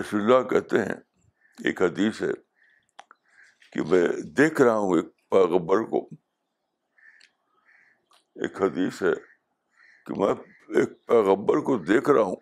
رسول 0.00 0.20
اللہ 0.20 0.48
کہتے 0.48 0.78
ہیں، 0.78 0.94
ایک 1.64 1.82
حدیث 1.82 2.22
ہے 2.22 2.32
کہ 3.72 3.82
میں 3.82 4.08
دیکھ 4.22 4.62
رہا 4.62 4.76
ہوں 4.76 4.96
ایک 4.96 5.30
پیغبر 5.30 5.78
کو۔ 5.78 6.08
ایک 8.36 8.62
حدیث 8.62 9.02
ہے 9.02 9.14
کہ 10.06 10.14
میں 10.16 10.34
ایک 10.76 11.06
پیغبر 11.06 11.56
کو 11.56 11.78
دیکھ 11.78 12.10
رہا 12.10 12.22
ہوں 12.22 12.36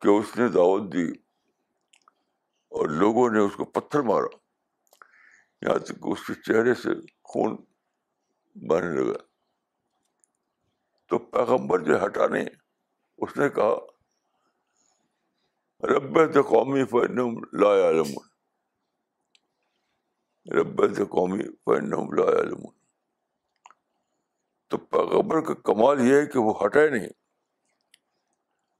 کہ 0.00 0.08
اس 0.08 0.36
نے 0.36 0.48
دعوت 0.48 0.92
دی 0.92 1.10
اور 2.72 2.88
لوگوں 2.88 3.30
نے 3.30 3.38
اس 3.38 3.52
کو 3.56 3.64
پتھر 3.64 4.00
مارا۔ 4.00 4.43
یہاں 5.64 5.78
تک 5.78 5.92
اس 6.02 6.26
کے 6.26 6.34
چہرے 6.34 6.74
سے 6.74 6.88
خون 7.24 7.56
بہنے 8.54 9.04
لگا۔ 9.04 9.22
تو 11.06 11.18
پیغمبر 11.18 11.78
جو 11.78 12.04
ہٹا 12.04 12.26
نہیں 12.26 12.46
اس 13.16 13.36
نے 13.36 13.48
کہا، 13.48 13.74
رب 15.86 16.34
قومی 16.34 16.84
فن 16.84 17.16
لا 17.60 17.90
علم 17.90 18.10
رب 20.60 20.84
قومی 21.10 21.42
فن 21.42 21.90
لا 22.16 22.40
علم 22.40 22.62
تو 24.68 24.76
پیغبر 24.76 25.40
کا 25.40 25.54
کمال 25.54 26.00
یہ 26.00 26.14
ہے 26.14 26.26
کہ 26.26 26.38
وہ 26.38 26.64
ہٹے 26.64 26.90
نہیں۔ 26.90 27.08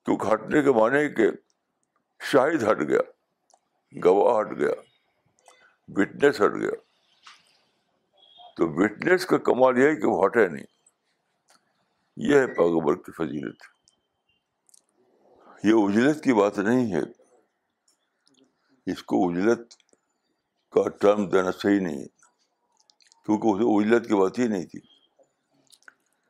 کیونکہ 0.04 0.34
ہٹنے 0.34 0.62
کے 0.62 0.70
معنی 0.70 1.14
کہ 1.14 1.28
شاہد 2.20 2.62
ہٹ 2.62 2.78
گیا، 2.88 3.00
گواہ 4.04 4.40
ہٹ 4.40 4.58
گیا۔ 4.58 4.93
وٹنس 5.88 6.40
ہٹ 6.40 6.50
گیا۔ 6.60 6.70
تو 8.56 8.68
وٹنس 8.68 9.26
کا 9.26 9.38
کمال 9.38 9.78
یہ 9.78 9.88
ہے 9.88 9.96
کہ 9.96 10.06
وہ 10.06 10.26
ہٹے 10.26 10.48
نہیں۔ 10.48 10.64
یہ 12.16 12.34
ہے 12.34 12.46
پیغبر 12.46 12.94
کی 12.94 13.12
فضیلت۔ 13.12 13.62
یہ 15.64 15.72
اجلت 15.74 16.24
کی 16.24 16.32
بات 16.32 16.58
نہیں 16.58 16.92
ہے۔ 16.92 17.00
اس 18.92 19.02
کو 19.02 19.28
اجلت 19.28 19.74
کا 20.70 20.88
ٹرم 20.88 21.28
دینا 21.28 21.50
صحیح 21.50 21.80
نہیں 21.80 22.00
ہے۔ 22.00 22.06
کیونکہ 23.26 23.46
اسے 23.46 23.86
اجلت 23.86 24.08
کی 24.08 24.14
بات 24.14 24.38
ہی 24.38 24.46
نہیں 24.46 24.66
تھی۔ 24.66 24.80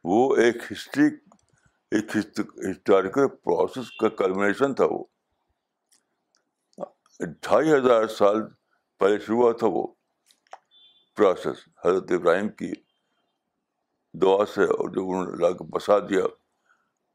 وہ 0.04 0.36
ایک 0.36 0.56
ہسٹری، 0.72 1.04
ایک 1.90 2.16
ہسٹوریکل 2.16 3.28
پروسیس 3.28 3.90
کا 3.90 4.08
کلمنیشن 4.08 4.74
تھا 4.74 4.84
وہ۔ 4.90 5.04
ڈھائی 7.20 7.72
ہزار 7.72 8.06
سال 8.06 8.42
پہلے 9.00 9.18
شروع 9.18 9.42
ہوا 9.42 9.52
تھا 9.52 9.66
وہ 9.66 9.86
پروسیس 11.18 11.68
حضرت 11.84 12.12
ابراہیم 12.12 12.48
کی 12.48 12.72
دعا 14.14 14.44
سے 14.46 14.64
اور 14.64 14.88
جب 14.88 15.08
انہوں 15.08 15.26
نے 15.26 15.42
لا 15.42 15.50
کے 15.50 15.64
بسا 15.64 15.98
دیا 15.98 16.24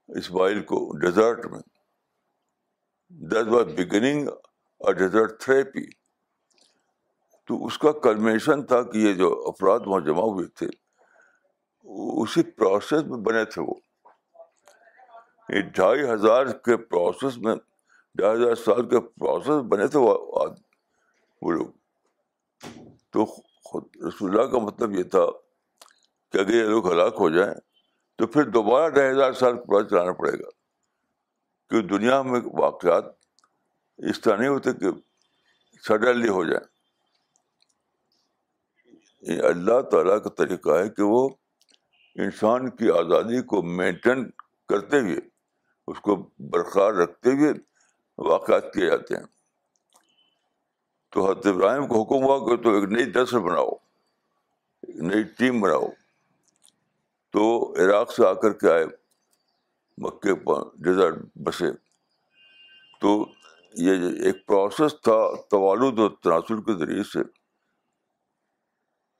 اسماعیل 0.10 0.62
کو 0.64 0.78
ڈیزرٹ 1.00 1.46
میں. 1.46 1.60
دیٹ 3.10 3.48
واز 3.48 3.66
بگننگ 3.66 4.28
اور 4.28 4.94
ڈیزرٹ 4.94 5.40
تھریپی 5.42 5.86
تو 7.50 7.66
اس 7.66 7.78
کا 7.78 7.92
کلمنیشن 8.04 8.66
تھا 8.66 8.82
کہ 8.82 8.98
یہ 8.98 9.14
جو 9.14 9.32
افراد 9.48 9.80
وہاں 9.86 10.00
جمع 10.00 10.24
ہوئے 10.24 10.48
تھے، 10.48 10.68
اسی 12.24 12.44
پروسیس 12.44 13.04
میں 13.04 13.18
بنے 13.18 13.44
تھے 13.46 13.62
وہ. 13.62 13.74
ڈھائی 15.76 16.04
ہزار 16.10 16.46
کے 16.46 16.78
پروسیس 16.78 17.38
میں، 17.38 17.56
ڈھائی 18.16 18.42
ہزار 18.42 18.56
سال 18.56 18.90
کے 18.90 19.00
پروسیس 19.00 19.50
میں 19.50 19.70
بنے 19.72 19.88
تھے 19.88 20.00
وہ 20.00 20.46
وہ 21.42 21.52
لوگ 21.52 21.68
تو 23.10 23.26
خود 23.66 23.84
رسول 24.08 24.30
اللہ 24.32 24.52
کا 24.52 24.58
مطلب 24.58 24.92
یہ 24.92 25.04
تھا 25.04 25.26
کہ 26.32 26.38
اگر 26.38 26.54
یہ 26.54 26.64
لوگ 26.64 26.92
ہلاک 26.92 27.14
ہو 27.20 27.30
جائیں 27.30 27.54
تو 28.18 28.28
پھر 28.28 28.44
دوبارہ 28.44 28.90
ڈھائی 28.90 29.12
ہزار 29.12 29.34
سال 29.34 29.56
پورا 29.56 29.90
چلانا 29.90 30.12
پڑے 30.12 30.32
گا۔ 30.32 30.50
کیونکہ 31.70 31.88
دنیا 31.88 32.22
میں 32.22 32.42
واقعات 32.54 33.04
اس 33.98 34.22
طرح 34.22 34.38
نہیں 34.38 34.50
ہوتے 34.50 34.74
کہ 34.74 34.86
سڈنلی 35.88 36.30
ہو 36.30 36.46
جائیں۔ 36.46 36.80
اللہ 39.44 39.82
تعالیٰ 39.82 40.24
کا 40.24 40.30
طریقہ 40.30 40.70
ہے 40.70 40.90
کہ 40.90 41.04
وہ 41.04 41.30
انسان 42.16 42.70
کی 42.70 42.92
آزادی 42.92 43.42
کو 43.42 43.62
مینٹین 43.62 44.30
کرتے 44.68 45.00
ہوئے، 45.00 45.18
اس 45.88 46.00
کو 46.00 46.16
برقرار 46.40 46.94
رکھتے 46.94 47.30
ہوئے 47.30 47.52
واقعات 48.18 48.74
کیے 48.74 48.86
جاتے 48.86 49.16
ہیں۔ 49.16 49.39
تو 51.10 51.32
حضرت 51.32 51.46
ابراہیم 51.46 51.88
کو 51.88 52.04
حکم 52.04 52.24
ہوا 52.24 52.40
کہ 52.40 52.64
تو 52.64 52.74
ایک 52.74 52.84
نئی 52.84 53.06
نسل 53.06 53.40
بناؤ، 53.40 53.70
ایک 54.82 54.96
نئی 54.96 55.24
ٹیم 55.24 55.62
بناؤ۔ 55.62 55.88
تو 57.32 57.74
عراق 57.74 58.12
سے 58.12 58.28
آ 58.28 58.34
کر 58.34 58.54
کے 58.54 58.72
آئے، 58.72 58.86
مکے 59.98 60.36
پر 60.36 60.84
ڈیزرٹ 60.84 61.16
بسے۔ 61.36 61.66
تو 63.02 63.26
یہ 63.74 63.92
ایک 64.24 64.46
پروسیس 64.46 64.92
تھا 64.92 65.42
توالد 65.50 66.00
و 66.00 66.10
تناسل 66.10 66.62
کے 66.62 66.74
ذریعے 66.74 67.04
سے، 67.04 67.20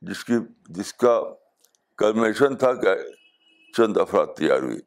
جس 0.02 0.26
کی، 0.26 0.34
جس 0.70 0.94
کا 0.94 1.22
کلمیشن 1.98 2.58
تھا 2.58 2.74
کہ 2.74 2.96
چند 3.78 3.98
افراد 3.98 4.28
تیار 4.38 4.60
ہوئی 4.60 4.80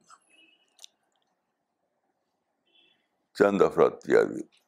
چند 3.35 3.63
افراد 3.63 3.91
تیار 3.91 4.25
ہوئی 4.25 4.62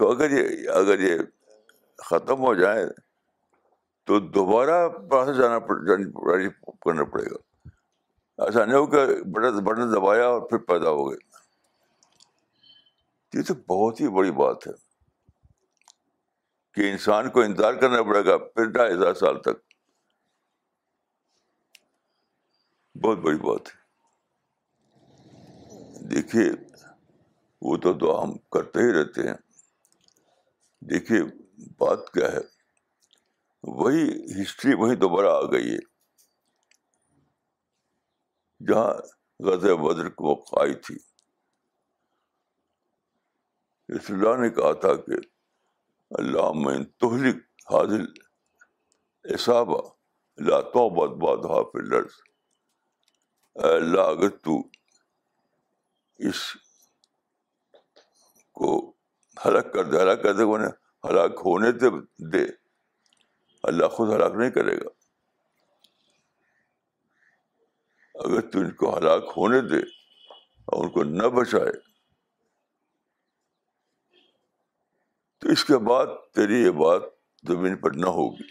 تو 0.00 0.10
اگر 0.10 0.30
یہ 0.30 0.70
اگر 0.70 1.00
یہ 1.00 1.18
ختم 1.98 2.40
ہو 2.40 2.54
جائے 2.54 2.84
تو 4.04 4.20
دوبارہ 4.20 4.88
پاس 4.88 5.36
جانا 5.36 5.58
کرنا 6.80 7.04
پڑے 7.04 7.24
گا۔ 7.24 7.68
ایسا 8.44 8.64
نہیں 8.64 8.76
ہو 8.76 8.86
کہ 8.86 9.06
بٹن 9.06 9.64
بٹن 9.64 9.92
دبایا 9.92 10.26
اور 10.26 10.48
پھر 10.48 10.58
پیدا 10.58 10.90
ہو 10.90 11.10
گئے۔ 11.10 11.18
یہ 13.34 13.42
تو 13.42 13.54
بہت 13.54 14.00
ہی 14.00 14.08
بڑی 14.08 14.30
بات 14.30 14.66
ہے 14.66 14.72
کہ 16.74 16.90
انسان 16.90 17.30
کو 17.30 17.40
انتظار 17.40 17.74
کرنا 17.74 18.02
پڑے 18.02 18.24
گا 18.24 18.38
پھر 18.38 18.64
ڈھائی 18.64 18.94
ہزار 18.94 19.14
سال 19.14 19.42
تک۔ 19.42 19.74
بہت 23.04 23.18
بڑی 23.18 23.38
بات 23.38 23.68
ہے۔ 23.68 23.80
دیکھیے، 26.08 26.50
وہ 27.62 27.76
تو 27.76 27.92
دعا 27.92 28.22
ہم 28.22 28.38
کرتے 28.38 28.80
ہی 28.80 28.92
رہتے 28.92 29.28
ہیں۔ 29.28 29.49
دیکھیے، 30.82 31.22
بات 31.78 32.12
کیا 32.14 32.28
ہے؟ 32.32 32.42
وہی 33.64 34.02
ہسٹری 34.36 34.74
وہی 34.74 34.96
دوبارہ 34.96 35.30
آ 35.34 35.40
گئی 35.52 35.68
ہے، 35.70 35.82
جہاں 38.60 38.92
غز 39.40 39.64
بدر 39.82 40.08
کو 40.10 40.24
موقع 40.24 40.60
آئی 40.60 40.74
تھی۔ 40.76 40.96
اس 43.88 44.10
اللہ 44.10 44.36
نے 44.40 44.48
کہا 44.50 44.72
تھا 44.80 44.94
کہ 44.96 45.16
اللہ 46.10 46.50
میں 46.56 46.78
تہلک 47.00 47.38
حاضل 47.72 48.04
اصابہ 49.24 49.80
لا 50.38 50.60
تو 50.74 50.88
بد 50.90 51.12
باد 51.22 51.50
حافظ 51.50 51.92
اللہ، 53.56 54.00
اگر 54.00 54.28
تو 54.44 54.58
اس 56.20 56.40
کو 58.56 58.70
ہلاک 59.46 59.72
کر 59.72 59.84
دے، 59.84 60.02
ہلاک 60.02 60.22
کر 60.22 60.32
دے 60.32 60.42
انہیں 60.42 60.70
ہلاک 61.10 61.30
ہونے 61.30 61.72
دے 61.72 61.86
دے۔ 62.30 62.52
اللہ 63.62 63.86
خود 63.86 64.12
ہلاک 64.12 64.32
نہیں 64.32 64.50
کرے 64.50 64.78
گا۔ 64.78 64.88
اگر 68.14 68.40
تو 68.40 68.58
ان 68.58 68.74
کو 68.74 68.98
ہلاک 68.98 69.24
ہونے 69.36 69.60
دے 69.60 69.78
اور 70.64 70.84
ان 70.84 70.90
کو 70.90 71.04
نہ 71.04 71.22
بچائے، 71.22 71.72
تو 75.38 75.48
اس 75.48 75.64
کے 75.64 75.78
بعد 75.78 76.06
تیری 76.34 76.62
یہ 76.62 76.70
بات 76.70 77.02
زمین 77.48 77.76
پر 77.76 77.90
نہ 77.90 78.06
ہوگی۔ 78.06 78.44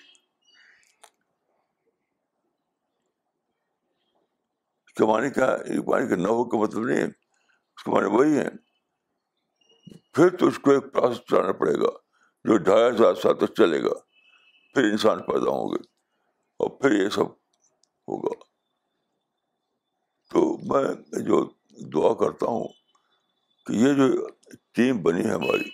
اس 4.85 4.93
کے 4.93 5.05
معنی 5.05 5.29
کیا 5.29 5.57
نہ 6.15 6.27
ہو 6.27 6.49
کا 6.49 6.57
مطلب 6.57 6.85
نہیں 6.85 6.97
ہے۔ 6.97 7.05
اس 7.05 7.83
کے 7.83 7.91
معنی 7.91 8.07
وہی 8.07 8.39
ہے 8.39 8.68
پھر 10.13 10.37
تو 10.37 10.47
اس 10.47 10.59
کو 10.59 10.71
ایک 10.71 10.93
پروسیس 10.93 11.25
چلانا 11.29 11.51
پڑے 11.51 11.73
گا 11.73 11.97
جو 12.43 12.57
ڈھائی 12.57 12.95
ہزار 12.95 13.13
سال 13.15 13.37
تک 13.37 13.53
چلے 13.57 13.83
گا، 13.83 13.93
پھر 14.73 14.83
انسان 14.83 15.19
پیدا 15.19 15.49
ہوں 15.49 15.69
گے 15.69 15.83
اور 16.59 16.69
پھر 16.69 16.91
یہ 16.91 17.09
سب 17.09 17.25
ہوگا۔ 18.07 18.43
تو 20.29 20.57
میں 20.57 20.93
جو 21.19 21.45
دعا 21.93 22.13
کرتا 22.13 22.45
ہوں 22.45 22.67
کہ 23.65 23.73
یہ 23.73 23.93
جو 23.93 24.27
ٹیم 24.71 25.03
بنی 25.03 25.25
ہے 25.25 25.31
ہماری، 25.31 25.69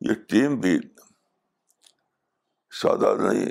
یہ 0.00 0.14
ٹیم 0.14 0.60
بھی 0.60 0.78
سادہ 2.70 3.14
نہیں، 3.20 3.46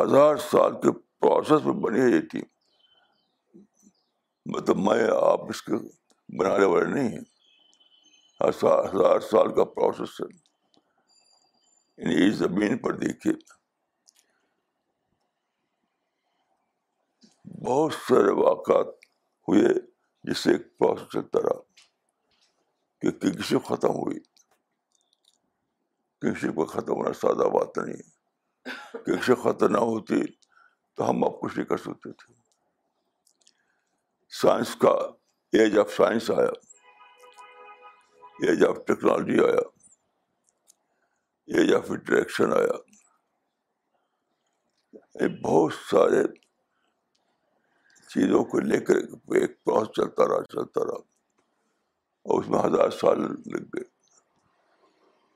ہزار 0.00 0.36
سال 0.36 0.72
کے 0.72 0.92
پروسیس 0.92 1.64
میں 1.64 1.74
بنی 1.74 2.00
ہے 2.00 2.10
یہ 2.10 2.20
ٹیم۔ 2.20 2.44
مطلب 4.46 4.76
میں 4.76 5.04
آپ 5.32 5.40
اس 5.48 5.62
کے 5.62 5.72
بنانے 6.38 6.64
والے 6.64 6.94
نہیں 6.94 7.08
ہیں۔ 7.08 7.35
ہزار 8.44 9.20
سال 9.20 9.54
کا 9.54 9.64
پروسیس 9.64 10.20
ہے۔ 10.20 10.36
یعنی 11.98 12.28
اس 12.28 12.34
زمین 12.34 12.78
پر 12.78 12.92
دیکھیے۔ 12.92 13.32
بہت 17.66 17.92
سارے 17.92 18.32
واقعات 18.32 18.86
ہوئے 19.48 19.80
جس 20.22 20.38
سے 20.38 20.52
ایک 20.52 20.78
پروسیس 20.78 21.12
چلتا 21.12 21.38
رہا 21.38 21.62
کہ 23.00 23.10
کسی 23.10 23.56
ختم 23.66 23.88
ہوئی۔ 23.88 24.18
کسی 26.20 26.48
کو 26.48 26.64
ختم 26.64 26.92
ہونا 26.92 27.12
سادہ 27.12 27.48
بات 27.48 27.78
نہیں 27.78 27.96
ہے۔ 27.96 28.16
کسی 28.92 29.34
ختم 29.34 29.66
نہ 29.66 29.78
ہوتی 29.78 30.26
تو 30.94 31.10
ہم 31.10 31.24
اب 31.24 31.40
کچھ 31.40 31.56
نہیں 31.56 31.66
کر 31.66 31.76
سکتے 31.76 32.12
تھے۔ 32.12 32.34
سائنس 34.30 34.76
کا 34.80 34.88
ایج 35.52 35.78
آف 35.78 35.92
سائنس 35.92 36.30
آیا۔ 36.30 36.65
ایج 38.42 38.64
آف 38.64 38.76
ٹیکنالوجی 38.86 39.38
آیا 39.44 39.60
ایج 41.48 41.74
آف 41.74 41.90
انٹریکشن 41.90 42.52
آیا 42.52 42.76
بہت 45.44 45.72
سارے 45.90 46.22
چیزوں 48.10 48.42
کو 48.50 48.60
لے 48.60 48.80
کر 48.86 48.96
ایک 49.40 49.64
پروسیس 49.64 49.94
چلتا 49.96 50.26
رہا 50.28 50.44
چلتا 50.44 50.84
رہا، 50.84 51.00
اور 52.26 52.42
اس 52.42 52.48
میں 52.50 52.60
ہزار 52.60 52.90
سال 53.00 53.22
لگ 53.22 53.64
گئے۔ 53.74 53.84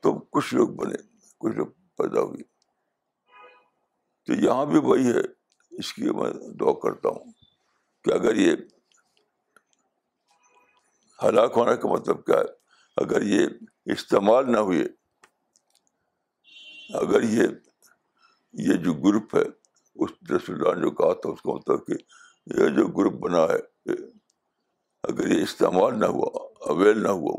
تو 0.03 0.13
کچھ 0.19 0.53
لوگ 0.55 0.69
بنے، 0.77 0.97
کچھ 1.41 1.55
لوگ 1.55 1.67
پیدا 1.97 2.21
ہوئے۔ 2.21 2.43
تو 4.27 4.33
یہاں 4.33 4.65
بھی 4.65 4.79
وہی 4.83 5.11
ہے، 5.11 5.23
اس 5.71 5.93
کی 5.93 6.09
میں 6.15 6.31
دعا 6.59 6.73
کرتا 6.83 7.09
ہوں 7.09 7.31
کہ 8.05 8.13
اگر 8.13 8.35
یہ 8.35 8.55
ہلاک 11.19 11.57
ہونے 11.57 11.77
کا 11.77 11.89
مطلب 11.89 12.25
کیا 12.25 12.39
ہے 12.39 12.60
اگر 13.01 13.21
یہ 13.21 13.47
استعمال 13.91 14.51
نہ 14.51 14.57
ہوئے، 14.57 14.83
اگر 16.99 17.23
یہ 17.23 17.47
یہ 18.53 18.75
جو 18.75 18.93
گروپ 18.93 19.35
ہے، 19.35 19.43
اس 19.95 20.11
رسول 20.31 20.55
اللہ 20.55 20.75
نے 20.75 20.81
جو 20.81 20.91
کہا 20.91 21.13
تھا، 21.13 21.29
اس 21.29 21.41
کا 21.41 21.53
مطلب 21.53 21.85
کہ 21.87 21.93
یہ 22.59 22.69
جو 22.75 22.87
گروپ 22.87 23.13
بنا 23.13 23.43
ہے، 23.43 23.93
اگر 25.03 25.27
یہ 25.27 25.43
استعمال 25.43 25.99
نہ 25.99 26.05
ہوا، 26.05 26.29
اویل 26.69 27.03
نہ 27.03 27.07
ہوا، 27.07 27.33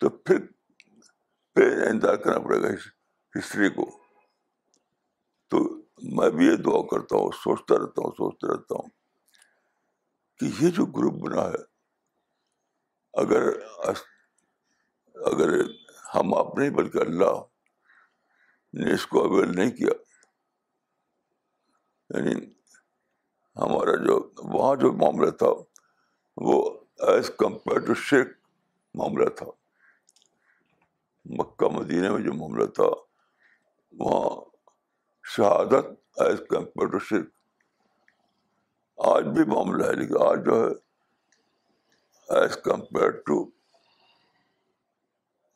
تو 0.00 0.08
پھر 0.08 0.38
پھر 1.56 1.86
انتظار 1.86 2.16
کرنا 2.16 2.38
پڑے 2.38 2.62
گا 2.62 2.68
ہسٹری 3.34 3.68
کو۔ 3.70 3.90
تو 5.48 5.58
میں 6.16 6.30
بھی 6.30 6.46
یہ 6.46 6.56
دعا 6.56 6.80
کرتا 6.90 7.16
ہوں، 7.16 7.30
سوچتا 7.44 7.74
رہتا 7.74 8.02
ہوں، 8.04 8.10
سوچتا 8.16 8.52
رہتا 8.52 8.74
ہوں 8.74 8.88
کہ 10.40 10.64
یہ 10.64 10.70
جو 10.70 10.86
گروپ 10.86 11.14
بنا 11.22 11.44
ہے، 11.48 11.62
اگر 13.14 13.48
اگر 15.26 15.48
ہم 16.14 16.34
آپ 16.34 16.58
نہیں 16.58 16.70
بلکہ 16.70 16.98
اللہ 16.98 17.40
نے 18.74 18.92
اس 18.94 19.06
کو 19.06 19.22
اویل 19.24 19.54
نہیں 19.56 19.70
کیا 19.70 19.92
یعنی 22.10 22.34
ہمارا 23.56 23.94
جو، 24.04 24.16
وہاں 24.36 24.74
جو 24.76 24.92
معاملہ 24.92 25.30
تھا، 25.30 25.46
وہ 26.36 26.56
ایز 27.08 27.30
کمپیئر 27.38 27.78
ٹو 27.78 27.94
شرک 27.94 28.28
معاملہ 28.94 29.28
تھا۔ 29.28 29.46
مکہ، 31.24 31.68
مدینہ 31.68 32.12
میں 32.12 32.22
جو 32.22 32.32
معاملہ 32.32 32.66
تھا، 32.66 32.88
وہاں 33.92 34.30
شہادت 35.24 35.86
ایز 36.20 36.40
کمپیئر 36.50 36.88
ٹو 36.88 36.98
شرک 36.98 37.28
آج 38.98 39.24
بھی 39.24 39.44
معاملہ 39.44 39.84
ہے، 39.84 39.92
لیکن 39.92 40.22
آج 40.22 40.44
جو 40.44 40.54
ہے 40.62 40.70
ایز 42.28 42.56
کمپیئر 42.64 43.10
ٹو 43.10 43.44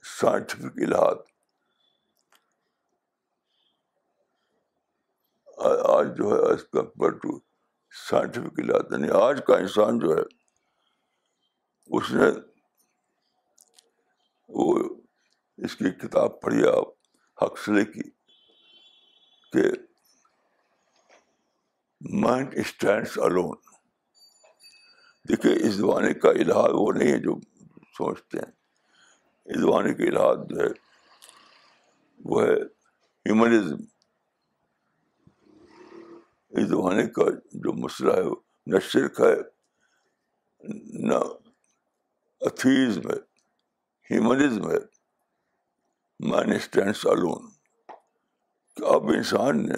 سائنٹیفک 0.05 0.78
الحاط 0.86 1.30
آج 5.90 6.07
جو 6.16 6.28
ہے 6.28 6.38
ایز 6.50 6.62
کمپیئر 6.72 7.11
ٹو 7.11 7.38
سائنٹیفک 7.94 8.61
الحاط 8.61 8.92
یعنی 8.92 9.11
آج 9.20 9.40
کا 9.46 9.57
انسان 9.57 9.98
جو 9.98 10.16
ہے، 10.16 10.22
اس 11.90 12.11
نے 12.11 12.30
وہ 14.48 14.74
اس 15.59 15.76
کی 15.76 15.90
کتاب 15.90 16.40
پڑھی، 16.40 16.66
آپ 16.68 16.88
حقصلے 17.38 17.84
کی 17.84 18.11
کہ 19.53 19.62
مائنڈ 22.00 22.55
اسٹینڈس 22.59 23.18
الون 23.18 23.57
دیکھیے، 25.28 25.53
اس 25.66 25.74
زمانے 25.74 26.12
کا 26.14 26.30
الحاظ 26.30 26.70
وہ 26.74 26.92
نہیں 26.92 27.12
ہے 27.12 27.18
جو 27.18 27.34
سوچتے 27.98 28.38
ہیں۔ 28.38 28.53
اس 29.47 29.61
زمانے 29.61 29.95
کے 29.95 30.09
الحاظ 30.09 30.36
جو 30.49 30.61
ہے، 30.61 30.70
وہ 32.24 32.43
ہے 32.43 32.55
ہیومنزم 33.26 33.80
اس 36.49 36.68
زمانے 36.68 37.07
کا 37.07 37.24
جو 37.53 37.72
مسئلہ 37.72 38.12
ہے 38.12 38.30
نہ 38.66 38.78
شرک 38.78 39.20
ہے، 39.20 39.34
نہ 41.09 41.18
اتھیزم 42.40 43.11
ہے 43.11 43.18
ہیومنزم 44.11 44.70
ہے۔ 44.70 44.78
مین 46.20 46.55
اسٹینڈس 46.57 47.07
الون 47.07 47.51
کہ 48.76 48.84
اب 48.84 49.09
انسان 49.09 49.66
نے 49.66 49.74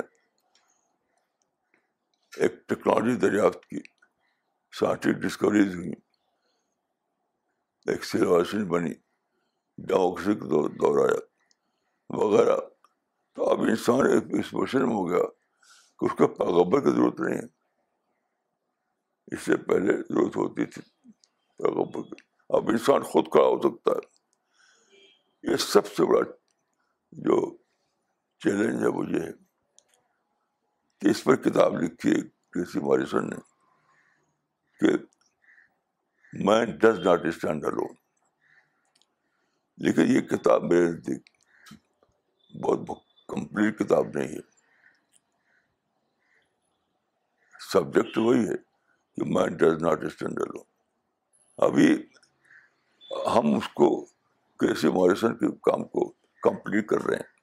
ایک 2.37 2.69
ٹیکنالوجی 2.69 3.17
دریافت 3.17 3.67
کی 3.67 3.81
سائنٹفک 4.73 5.23
ڈسکوریز 5.23 5.75
ہوئی 5.75 5.93
ایک 7.87 8.05
سیلوائزیشن 8.05 8.65
بنی۔ 8.65 8.95
ڈیموکریسی 9.79 10.35
کا 10.35 10.47
دور 10.47 11.09
آیا 11.09 11.21
وغیرہ۔ 12.09 12.57
تو 13.35 13.51
اب 13.51 13.61
انسان 13.61 14.07
ایک 14.07 14.25
اس 14.31 14.55
مشن 14.55 14.87
میں 14.87 14.95
ہو 14.95 15.11
گیا 15.11 15.25
کہ 15.99 16.05
اس 16.05 16.13
کو 16.13 16.29
پیغبر 16.29 16.81
کی 16.81 16.91
ضرورت 16.91 17.21
نہیں 17.21 17.39
ہے۔ 17.39 17.47
اس 19.27 19.41
سے 19.41 19.57
پہلے 19.57 19.97
ضرورت 19.97 20.37
ہوتی 20.37 20.65
تھی 20.65 21.11
پیغبر 21.59 22.03
کی۔ 22.03 22.23
اب 22.49 22.69
انسان 22.69 23.03
خود 23.03 23.25
کھڑا 23.31 23.45
ہو 23.45 23.59
سکتا 23.59 23.91
ہے۔ 23.91 24.15
یہ 25.51 25.57
سب 25.57 25.87
سے 25.87 26.05
بڑا 26.05 26.31
جو 27.13 27.57
چیلنج 28.39 28.83
ہے 28.83 28.89
وہ 28.89 29.05
یہ 29.09 29.21
ہے 29.21 29.33
کہ 30.99 31.09
اس 31.09 31.25
پر 31.25 31.37
کتاب 31.37 31.75
لکھی 31.75 32.11
ہے 32.11 32.23
کسی 32.51 32.81
ماریسن 32.81 33.31
نے 33.31 33.37
کہ 34.81 35.05
man 36.33 36.77
does 36.77 36.99
not 36.99 37.27
stand 37.27 37.65
alone 37.65 38.04
لیکن 39.77 40.03
یہ 40.03 40.21
کتاب 40.21 40.63
میرے 40.63 40.85
نزدیک 40.85 41.23
بہت 42.65 42.99
کمپلیٹ 43.29 43.79
کتاب 43.79 44.07
نہیں 44.15 44.29
ہے۔ 44.29 44.55
سبجیکٹ 47.73 48.19
وہی 48.19 48.39
ہے 48.39 48.57
کہ 49.15 49.23
man 49.27 49.57
does 49.57 49.83
not 49.83 50.05
stand 50.05 50.39
alone 50.39 50.65
ابھی 51.57 52.07
ہم 53.37 53.57
اس 53.57 53.69
کو 53.69 54.05
کیسی 54.59 54.89
ماریسن 54.89 55.39
کے 55.39 55.47
کام 55.47 55.85
کو 55.85 56.13
کمپلیٹ 56.43 56.87
کر 56.87 57.01
رہے 57.01 57.17
ہیں۔ 57.17 57.35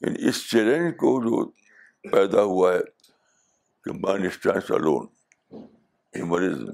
یعنی 0.00 0.28
اس 0.28 0.50
چیلنج 0.50 0.94
کو 0.96 1.22
جو 1.22 1.50
پیدا 2.10 2.42
ہوا 2.42 2.72
ہے 2.74 2.78
کہ 3.84 3.92
man 3.92 4.26
stands 4.26 4.70
alone 4.70 5.06
humanism. 6.16 6.70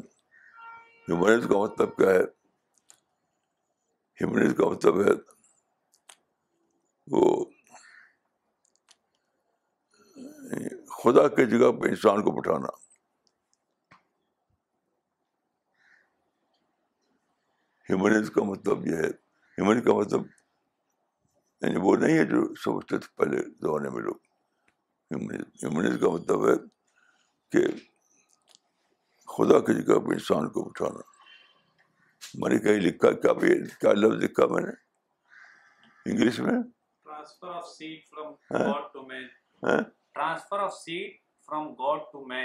Humanism 1.09 1.49
کا 1.49 1.59
مطلب 1.59 1.97
کیا 1.97 2.11
ہے؟ 2.11 2.40
ہیومنزم 4.21 4.55
کا 4.55 4.69
مطلب 4.71 5.01
ہے 5.01 5.13
وہ 7.09 7.45
خدا 10.95 11.27
کی 11.29 11.47
جگہ 11.47 11.71
پہ 11.73 11.89
انسان 11.89 12.23
کو 12.23 12.31
بٹھانا 12.31 12.73
ہیومنز 17.89 18.31
کا 18.31 18.43
مطلب 18.43 18.87
یہ 18.87 18.97
ہے 18.97 19.09
ہیومن 19.59 19.81
کا 19.81 19.95
مطلب 19.95 20.27
یعنی 21.63 21.81
وہ 21.83 21.97
نہیں 21.97 22.19
ہے 22.19 22.25
جو 22.25 22.43
سمجھتے 22.55 22.99
تھے 22.99 23.09
پہلے 23.17 23.43
زمانے 23.61 23.91
میں 23.91 24.03
لوگ 24.03 24.19
ہیومنز 25.11 26.01
کا 26.01 26.11
مطلب 26.11 26.49
ہے 26.49 26.57
کہ 27.53 27.67
خدا 29.29 29.59
کی 29.59 29.83
جگہ 29.83 29.99
پہ 29.99 30.13
انسان 30.13 30.49
کو 30.49 30.63
بٹھانا 30.65 31.10
میں 32.35 32.51
نے 32.51 32.59
کہیں 32.59 32.81
لکھا 32.81 33.13
کیا 33.13 33.33
کیا 33.81 33.93
لفظ 33.93 34.25
لکھا 34.25 34.47
میں 34.47 34.63
نے؟ 34.63 34.73
انگلش 36.11 36.41
میں؟ 36.41 36.53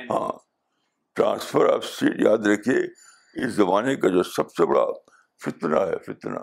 ہاں؟ 0.09 0.31
ٹرانسفر 1.15 1.73
آف 1.73 1.85
سیٹ 1.85 2.21
یاد 2.21 2.37
رکھیے 2.37 2.77
اس 3.45 3.53
زمانے 3.53 3.95
کا 3.95 4.07
جو 4.07 4.23
سب 4.23 4.51
سے 4.51 4.65
بڑا 4.65 4.85
فتنہ 5.45 5.75
ہے 5.75 5.97
فتنہ۔ 5.97 6.39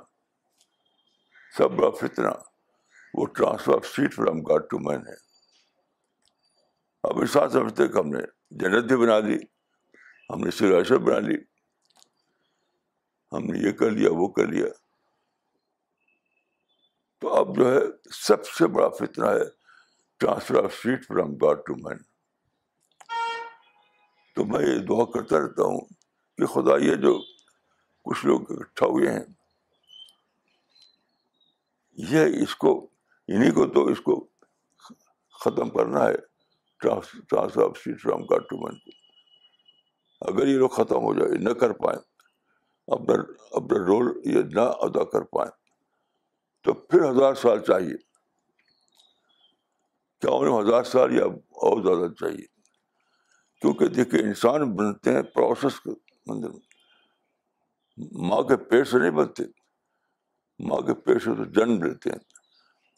سب 1.58 1.70
بڑا 1.70 1.90
فتنہ 1.90 2.28
وہ 3.14 3.26
transfer 3.26 3.74
of 3.74 3.86
seat 3.86 4.14
from 4.14 4.40
God 4.40 4.62
to 4.70 4.78
man 4.78 5.06
ہے۔ 5.06 5.14
اب 7.02 7.26
ساتھ 7.26 7.52
سمجھتے 7.52 7.88
کہ 7.88 7.98
ہم 7.98 8.08
نے 8.08 8.22
جنت 8.50 8.84
بھی 8.84 8.96
بنا 8.96 9.20
دی 9.20 9.36
ہم 10.30 10.40
نے 10.40 10.50
سراش 10.50 10.92
بنا 10.92 11.18
لی۔ 11.18 11.51
ہم 13.32 13.44
نے 13.44 13.66
یہ 13.66 13.72
کر 13.72 13.90
لیا، 13.90 14.08
وہ 14.12 14.28
کر 14.28 14.46
لیا۔ 14.46 14.66
تو 17.20 17.34
اب 17.34 17.56
جو 17.56 17.72
ہے، 17.72 17.78
سب 18.10 18.46
سے 18.46 18.66
بڑا 18.66 18.88
فتنہ 18.88 19.26
ہے 19.26 19.62
transfer 20.16 20.64
of 20.64 20.74
seat 20.74 21.06
from 21.06 21.34
God 21.36 21.56
to 21.66 21.74
man 21.74 21.98
تو 24.34 24.44
میں 24.44 24.66
یہ 24.66 24.78
دعا 24.78 25.04
کرتا 25.04 25.38
رہتا 25.38 25.62
ہوں 25.62 25.80
کہ 26.38 26.46
خدا، 26.46 26.76
یہ 26.76 26.94
جو 26.94 27.18
کچھ 28.04 28.26
لوگ 28.26 28.40
اکٹھا 28.48 28.86
ہوئے 28.86 29.10
ہیں، 29.10 29.24
یہ 31.92 32.42
اس 32.42 32.56
کو 32.56 32.90
انہیں 33.28 33.50
کو 33.50 33.66
تو 33.66 33.86
اس 33.86 34.00
کو 34.00 34.28
ختم 35.44 35.70
کرنا 35.70 36.08
ہے 36.08 36.14
فرام 37.96 38.22
گاڈ 38.24 38.42
ٹو 38.42 38.56
مین 38.56 38.78
کو۔ 38.78 38.90
اگر 40.28 40.46
یہ 40.46 40.56
لوگ 40.56 40.68
ختم 40.68 40.96
ہو 40.96 41.14
جائے، 41.14 41.38
نہ 41.38 41.50
کر 41.50 41.72
پائیں۔ 41.72 42.11
اپنا 42.92 43.14
اپنا 43.50 43.78
رول 43.86 44.20
یہ 44.24 44.42
نہ 44.42 44.60
ادا 44.60 45.04
کر 45.04 45.22
پائیں۔ 45.22 45.50
تو 46.62 46.72
پھر 46.72 47.10
ہزار 47.10 47.34
سال 47.34 47.60
چاہیے۔ 47.60 47.96
کیا 50.20 50.30
انہیں 50.32 50.60
ہزار 50.60 50.82
سال 50.82 51.14
یا 51.14 51.24
اور 51.38 51.82
زیادہ 51.82 52.12
چاہیے؟ 52.12 52.46
کیونکہ 53.60 53.86
دیکھیے 53.86 54.20
انسان 54.20 54.76
بنتے 54.76 55.12
ہیں 55.12 55.22
پروسیس 55.22 55.80
کے 55.80 55.90
اندر 56.26 56.48
ماں 58.12 58.42
کے 58.42 58.56
پیٹ 58.56 58.88
سے 58.88 58.98
نہیں 58.98 59.10
بنتے۔ 59.10 59.42
ماں 60.58 60.80
کے 60.80 60.94
پیٹ 60.94 61.22
سے 61.22 61.30
تو 61.36 61.44
جنم 61.44 61.82
لیتے 61.82 62.10
ہیں۔ 62.10 62.18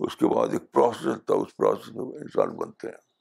اس 0.01 0.17
کے 0.17 0.27
بعد 0.27 0.49
ایک 0.53 0.73
پروسیس 0.73 1.07
ہوتا 1.07 1.35
ہے، 1.35 1.39
اس 1.39 1.57
پروسیس 1.57 1.89
میں 1.89 2.05
انسان 2.05 2.57
بنتے 2.57 2.89
ہیں۔ 2.89 3.15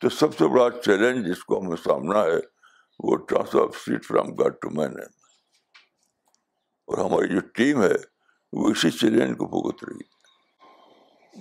تو 0.00 0.08
سب 0.08 0.38
سے 0.38 0.48
بڑا 0.48 0.80
چیلنج 0.80 1.26
جس 1.26 1.44
کو 1.44 1.60
ہمیں 1.60 1.76
سامنا 1.76 2.22
ہے 2.22 2.53
وہ 2.98 3.16
transfer 3.16 3.58
of 3.58 3.76
seat 3.76 4.04
from 4.04 4.34
God 4.34 4.54
to 4.60 4.70
man 4.70 4.98
ہے۔ 4.98 5.04
اور 6.86 6.98
ہماری 6.98 7.28
جو 7.28 7.40
ٹیم 7.40 7.82
ہے، 7.82 7.92
وہ 8.52 8.70
اسی 8.70 8.90
چیلنج 8.90 9.38
کو 9.38 9.46
بھگت 9.46 9.84
رہی 9.84 9.96
ہے۔ 9.96 10.14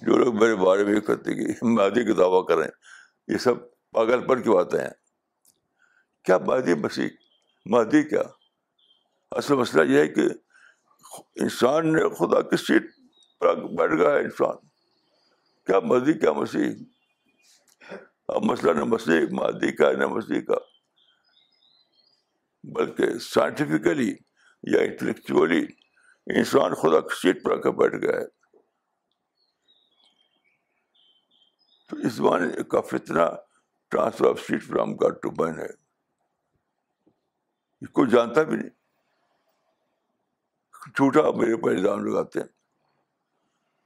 جو 0.05 0.17
لوگ 0.17 0.35
میرے 0.35 0.55
بارے 0.55 0.83
میں 0.83 0.95
یہ 0.95 0.99
کہتے 0.99 1.33
کہ 1.33 1.65
مادی 1.65 2.03
کا 2.03 2.13
دعویٰ 2.17 2.47
کریں، 2.47 2.67
یہ 3.27 3.37
سب 3.37 3.53
پاگل 3.91 4.27
پر 4.27 4.39
کی 4.41 4.49
باتیں 4.49 4.79
ہیں۔ 4.79 4.89
کیا 6.23 6.37
مادی 6.37 6.73
مسیح؟ 6.73 7.07
مادی 7.65 8.09
کیا؟ 8.09 8.23
اصل 9.31 9.55
مسئلہ 9.55 9.93
یہ 9.93 9.99
ہے 9.99 10.07
کہ 10.07 10.21
انسان 11.35 11.93
نے 11.93 12.09
خدا 12.09 12.41
کی 12.41 12.57
سیٹ 12.57 12.83
پر 13.39 13.55
بیٹھ 13.55 14.01
گیا 14.01 14.09
ہے 14.09 14.19
انسان۔ 14.19 14.55
کیا 15.65 15.79
مادی، 15.79 16.13
کیا 16.13 16.33
مسیح؟ 16.33 16.69
اب 18.27 18.43
مسئلہ 18.43 18.71
نہ 18.71 18.83
مسیح، 18.83 19.21
مادی 19.31 19.71
کا 19.71 19.91
نہ 19.91 20.07
مسیح 20.07 20.41
کا۔ 20.41 20.72
بلکہ 22.63 23.17
سائنٹیفکلی 23.17 24.15
یا 24.63 24.81
انٹلیکچولی 24.81 25.65
انسان 26.37 26.73
خدا 26.73 26.99
کی 26.99 27.15
سیٹ 27.21 27.43
پر 27.43 27.51
آ 27.51 27.55
کر 27.55 27.69
بیٹھ 27.69 27.95
گیا 27.95 28.21
ہے۔ 28.21 28.25
تو 31.89 31.97
اس 31.97 32.13
زمانے 32.13 32.63
کا 32.63 32.81
فتنا 32.81 33.27
transfer 33.89 34.25
of 34.29 34.39
seat 34.39 34.63
from 34.63 34.95
God 34.95 35.13
to 35.21 35.31
man 35.31 35.59
ہے۔ 35.59 35.69
اس 37.81 37.89
کو 37.89 38.05
جانتا 38.05 38.43
بھی 38.43 38.57
نہیں۔ 38.57 38.69
جھوٹا 40.95 41.21
میرے 41.21 41.55
پر 41.55 41.69
الزام 41.71 42.05
لگاتے 42.05 42.39
ہیں۔ 42.39 42.47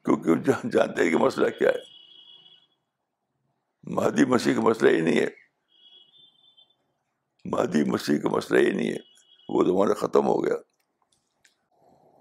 کیونکہ 0.05 0.51
جانتے 0.69 1.03
ہیں 1.03 1.09
کہ 1.09 1.17
مسئلہ 1.17 1.49
کیا 1.49 1.69
ہے۔ 1.69 1.79
مہدی 3.83 4.25
مسیح 4.25 4.55
کا 4.55 4.61
مسئلہ 4.61 4.89
ہی 4.91 5.01
نہیں 5.01 5.19
ہے۔ 5.19 5.46
مہدی 7.51 7.83
مسیح 7.83 8.17
کا 8.19 8.29
مسئلہ 8.29 8.59
ہی 8.59 8.71
نہیں 8.71 8.91
ہے، 8.91 8.97
وہ 9.49 9.63
زمانہ 9.63 9.93
ختم 9.93 10.27
ہو 10.27 10.45
گیا۔ 10.45 10.55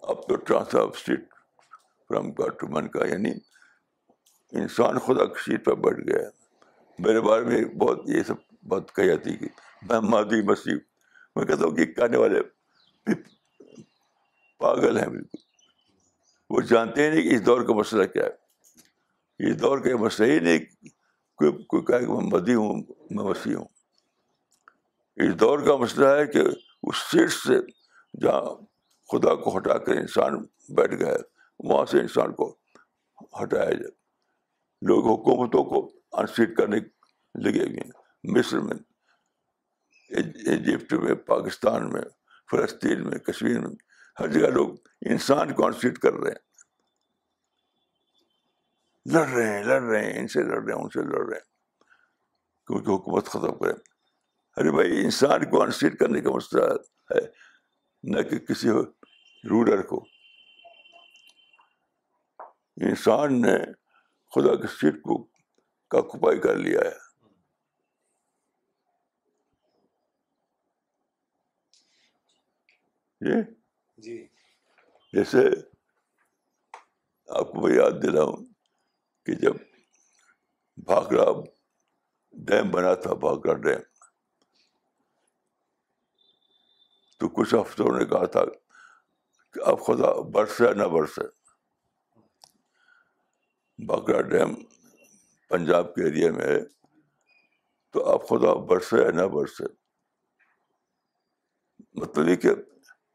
اب 0.02 0.28
تو 0.28 0.36
transfer 0.36 0.80
of 0.80 0.98
seat 0.98 1.20
from 2.08 2.32
God 2.32 2.52
to 2.58 2.66
man 2.68 2.88
کا 2.88 3.06
یعنی 3.06 3.30
انسان 4.52 4.98
خدا 4.98 5.24
کی 5.24 5.42
سیٹ 5.44 5.64
پر 5.64 5.74
بیٹھ 5.74 6.00
گیا۔ 6.00 6.18
ہے 6.18 6.28
میرے 6.98 7.20
بارے 7.20 7.44
میں 7.44 7.64
بہت 7.64 8.02
یہ 8.06 8.22
سب 8.22 8.34
بات 8.62 8.94
کہی 8.94 9.06
جاتی 9.06 9.36
کہ 9.36 9.46
میں 9.90 10.00
مادی 10.00 10.42
مسیح، 10.42 10.74
میں 11.36 11.44
کہتا 11.44 11.64
ہوں 11.64 11.70
کہ 11.70 11.84
کہنے 11.84 12.16
والے 12.16 12.42
پاگل 14.58 14.98
ہیں۔ 14.98 15.06
بالکل 15.06 15.38
وہ 16.50 16.60
جانتے 16.60 17.04
ہی 17.04 17.10
نہیں 17.10 17.22
کہ 17.22 17.34
اس 17.34 17.46
دور 17.46 17.62
کا 17.62 17.72
مسئلہ 17.72 18.04
کیا 18.04 18.24
ہے۔ 18.24 18.46
اس 19.38 19.60
دور 19.60 19.78
کا 19.78 19.96
مسئلہ 19.96 20.32
ہی 20.32 20.38
نہیں 20.38 20.58
کوئی 21.36 21.62
کوئی 21.62 21.84
کہے 21.84 22.00
کہ 22.00 22.06
میں 22.06 22.30
مدی 22.32 22.54
ہوں، 22.54 22.82
میں 23.10 23.24
مسیح 23.24 23.54
ہوں۔ 23.54 23.75
اس 25.16 25.40
دور 25.40 25.58
کا 25.58 25.76
مسئلہ 25.76 26.06
ہے 26.06 26.26
کہ 26.26 26.38
اس 26.82 26.96
سیٹ 26.96 27.30
سے 27.30 27.54
جہاں 28.20 28.44
خدا 29.12 29.34
کو 29.34 29.56
ہٹا 29.56 29.78
کر 29.78 29.92
انسان 29.92 30.44
بیٹھ 30.68 30.94
گیا 30.94 31.08
ہے، 31.08 31.18
وہاں 31.58 31.86
سے 31.86 32.00
انسان 32.00 32.32
کو 32.32 32.56
ہٹایا 33.42 33.64
جائے۔ 33.64 33.90
لوگ 34.82 35.06
حکومتوں 35.06 35.64
کو 35.64 35.92
انسیٹ 36.12 36.56
کرنے 36.56 36.76
لگے 37.34 37.64
ہوئے 37.64 37.80
ہیں۔ 37.80 37.90
مصر 38.24 38.60
میں، 38.60 38.76
ایجپٹ 40.46 40.92
میں، 40.92 41.14
پاکستان 41.14 41.92
میں، 41.92 42.02
فلسطین 42.50 43.10
میں، 43.10 43.18
کشمیر 43.18 43.60
میں، 43.60 43.76
ہر 44.20 44.28
جگہ 44.28 44.48
لوگ 44.48 44.68
انسان 45.00 45.52
کو 45.52 45.66
انسیٹ 45.66 45.98
کر 45.98 46.12
رہے 46.12 46.30
ہیں۔ 46.30 46.46
لڑ 49.12 49.28
رہے 49.28 49.56
ہیں، 49.56 49.64
لڑ 49.64 49.82
رہے 49.82 50.12
ہیں، 50.12 50.20
ان 50.20 50.28
سے 50.28 50.42
لڑ 50.42 50.62
رہے 50.64 50.72
ہیں، 50.72 50.82
ان 50.82 50.88
سے 50.88 51.02
لڑ 51.02 51.28
رہے 51.28 51.36
ہیں۔ 51.36 51.56
کیونکہ 52.66 52.90
حکومت 52.90 53.26
ختم 53.26 53.58
کریں 53.58 53.95
ارے 54.56 54.70
بھائی 54.70 55.04
انسان 55.04 55.50
کو 55.50 55.62
انسیٹ 55.62 55.98
کرنے 55.98 56.20
کا 56.20 56.30
مسئلہ 56.30 56.64
ہے۔ 57.14 57.26
نہ 58.02 58.22
کہ 58.22 58.38
کسی 58.38 58.68
رولر 59.44 59.82
کو۔ 59.82 60.04
انسان 62.76 63.42
نے 63.42 63.72
خدا 64.34 64.56
کی 64.56 64.66
سیٹ 64.66 64.94
کو 64.94 65.24
کا 65.90 66.00
کپائی 66.00 66.38
کر 66.38 66.56
لیا 66.56 66.80
ہے۔ 66.80 67.06
جی۔ 73.98 74.26
جیسے 75.12 75.38
آپ 77.28 77.52
کو 77.52 77.60
میں 77.60 77.76
یاد 77.76 78.02
دلاؤں 78.02 78.36
کہ 79.26 79.34
جب 79.34 79.54
بھاگڑا 80.76 81.24
ڈیم 82.32 82.70
بنا 82.70 82.94
تھا 82.94 83.14
بھاگڑا 83.14 83.54
ڈیم۔ 83.54 83.95
تو 87.18 87.28
کچھ 87.28 87.54
افسروں 87.54 87.98
نے 87.98 88.04
کہا 88.04 88.26
تھا 88.26 88.44
کہ 89.52 89.60
اب 89.64 89.86
خدا 89.86 90.20
برسے 90.20 90.74
نہ 90.74 90.84
برسے 90.84 91.36
بھاگڑا 93.86 94.20
ڈیم 94.20 94.54
پنجاب 95.48 95.94
کے 95.94 96.04
ایریا 96.04 96.32
میں 96.32 96.44
ہے، 96.44 96.60
تو 97.90 98.04
اب 98.04 98.28
خدا 98.28 98.54
برسے 98.54 98.96
یا 99.02 99.10
نہ 99.10 99.22
برسے۔ 99.22 99.64
مطلب 101.94 102.28
یہ 102.28 102.36
کہ 102.36 102.48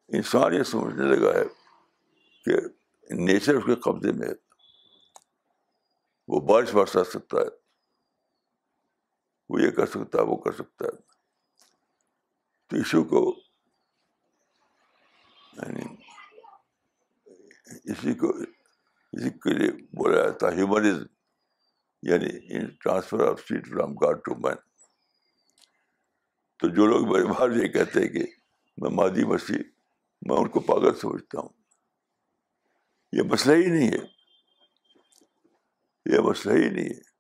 انسان 0.08 0.54
یہ 0.54 0.64
سمجھنے 0.64 1.16
لگا 1.16 1.40
ہے 1.40 1.44
کہ 2.46 2.54
نیچر 3.14 3.56
اس 3.56 3.64
کے 3.66 3.76
قبضے 3.76 4.12
میں 4.12 4.28
ہے۔ 4.28 4.34
وہ 6.28 6.40
بارش 6.40 6.74
برسا 6.74 7.04
سکتا 7.04 7.38
ہے، 7.38 7.48
وہ 9.50 9.62
یہ 9.62 9.72
کر 9.72 9.86
سکتا 9.86 10.20
ہے، 10.20 10.24
وہ 10.24 10.36
کر 10.36 10.52
سکتا 10.52 10.86
ہے۔ 10.86 10.92
تو 12.68 12.76
ایشو 12.78 13.04
کو 13.04 13.51
یعنی 15.54 15.96
اسی 17.92 18.14
کو، 18.14 18.30
اسی 19.14 19.30
کے 19.30 19.54
لیے 19.54 19.72
بولا 19.72 20.24
جاتا 20.24 20.52
ہیومنزم 20.52 21.06
یعنی 22.02 22.60
transfer 22.80 23.28
of 23.28 23.40
seat 23.40 23.68
from 23.68 23.94
God 23.94 24.18
to 24.26 24.36
man 24.36 24.56
تو 26.60 26.68
جو 26.68 26.86
لوگ 26.86 27.12
میرے 27.12 27.26
باہر 27.26 27.52
یہ 27.52 27.68
کہتے 27.68 28.00
ہیں 28.00 28.08
کہ 28.08 28.26
میں 28.78 28.90
مادی 28.90 29.24
مسیح، 29.24 29.64
میں 30.22 30.38
ان 30.38 30.50
کو 30.50 30.60
پاگل 30.60 30.96
سمجھتا 30.96 31.40
ہوں۔ 31.40 31.50
یہ 33.12 33.22
مسئلہ 33.22 33.56
ہی 33.56 33.72
نہیں 33.72 33.88
ہے۔ 33.88 34.06
یہ 36.06 36.20
مسئلہ 36.20 36.54
ہی 36.54 36.70
نہیں 36.70 36.90
ہے۔ 36.90 37.12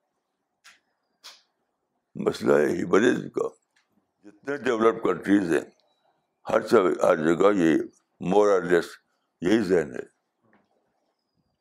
مسئلہ 2.15 2.53
ہے 2.53 2.65
ہیومنزم 2.65 3.29
کا۔ 3.29 3.47
جتنے 4.23 4.57
ڈیولپ 4.57 5.03
کنٹریز 5.03 5.53
ہیں، 5.53 5.69
ہر 6.49 6.59
جگہ 6.61 7.05
ہر 7.05 7.15
جگہ 7.15 7.55
یہ 7.55 8.00
مور 8.29 8.47
اور 8.47 8.61
لیس 8.61 8.85
یہی 9.41 9.61
ذہن 9.61 9.93
ہے 9.95 10.03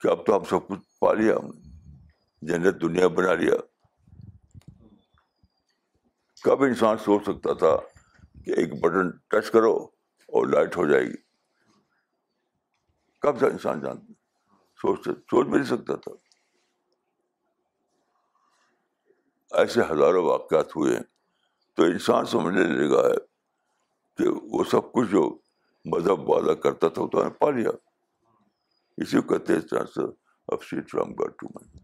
کہ 0.00 0.08
اب 0.08 0.26
تو 0.26 0.36
ہم 0.36 0.44
سب 0.44 0.68
کچھ 0.68 0.98
پا 1.00 1.12
لیا 1.12 1.36
ہم 1.36 1.46
نے، 1.46 1.60
جنت 2.42 2.82
دنیا 2.82 3.08
بنا 3.08 3.34
لیا۔ 3.34 3.54
کب 6.44 6.62
انسان 6.62 6.98
سوچ 6.98 7.22
سکتا 7.22 7.52
تھا 7.52 7.76
کہ 8.44 8.50
ایک 8.50 8.80
بٹن 8.80 9.10
ٹچ 9.10 9.50
کرو 9.50 9.76
اور 10.26 10.46
لائٹ 10.46 10.76
ہو 10.76 10.86
جائے 10.86 11.04
گی؟ 11.04 11.16
کب 13.20 13.38
تھا 13.38 13.46
انسان 13.46 13.80
جانتا؟ 13.80 14.12
سوچ 14.76 15.04
سوچ 15.04 15.46
بھی 15.46 15.58
نہیں 15.58 15.76
سکتا 15.76 15.96
تھا۔ 15.96 16.10
ایسے 19.56 19.80
ہزاروں 19.80 20.24
واقعات 20.24 20.76
ہوئے 20.76 20.96
ہیں 20.96 21.02
تو 21.74 21.82
انسان 21.82 22.24
سمجھنے 22.24 22.64
لگا 22.64 23.08
ہے 23.08 23.16
کہ 24.16 24.28
وہ 24.28 24.64
سب 24.64 24.92
کچھ 24.92 25.08
جو 25.10 25.38
مذہب 25.84 26.30
وعدہ 26.30 26.54
کرتا 26.54 26.88
تھا 26.88 27.06
تو 27.06 27.22
میں 27.22 27.30
پا 27.30 27.50
لیا۔ 27.50 27.70
اسی 28.96 29.22
کو 29.22 29.38
کہتے 29.38 29.52
ہیں 29.52 29.60
transfer 29.60 30.06
of 30.52 30.64
seat 30.64 30.90
from 30.90 31.14
God 31.14 31.30
to 31.30 31.48
man 31.48 31.78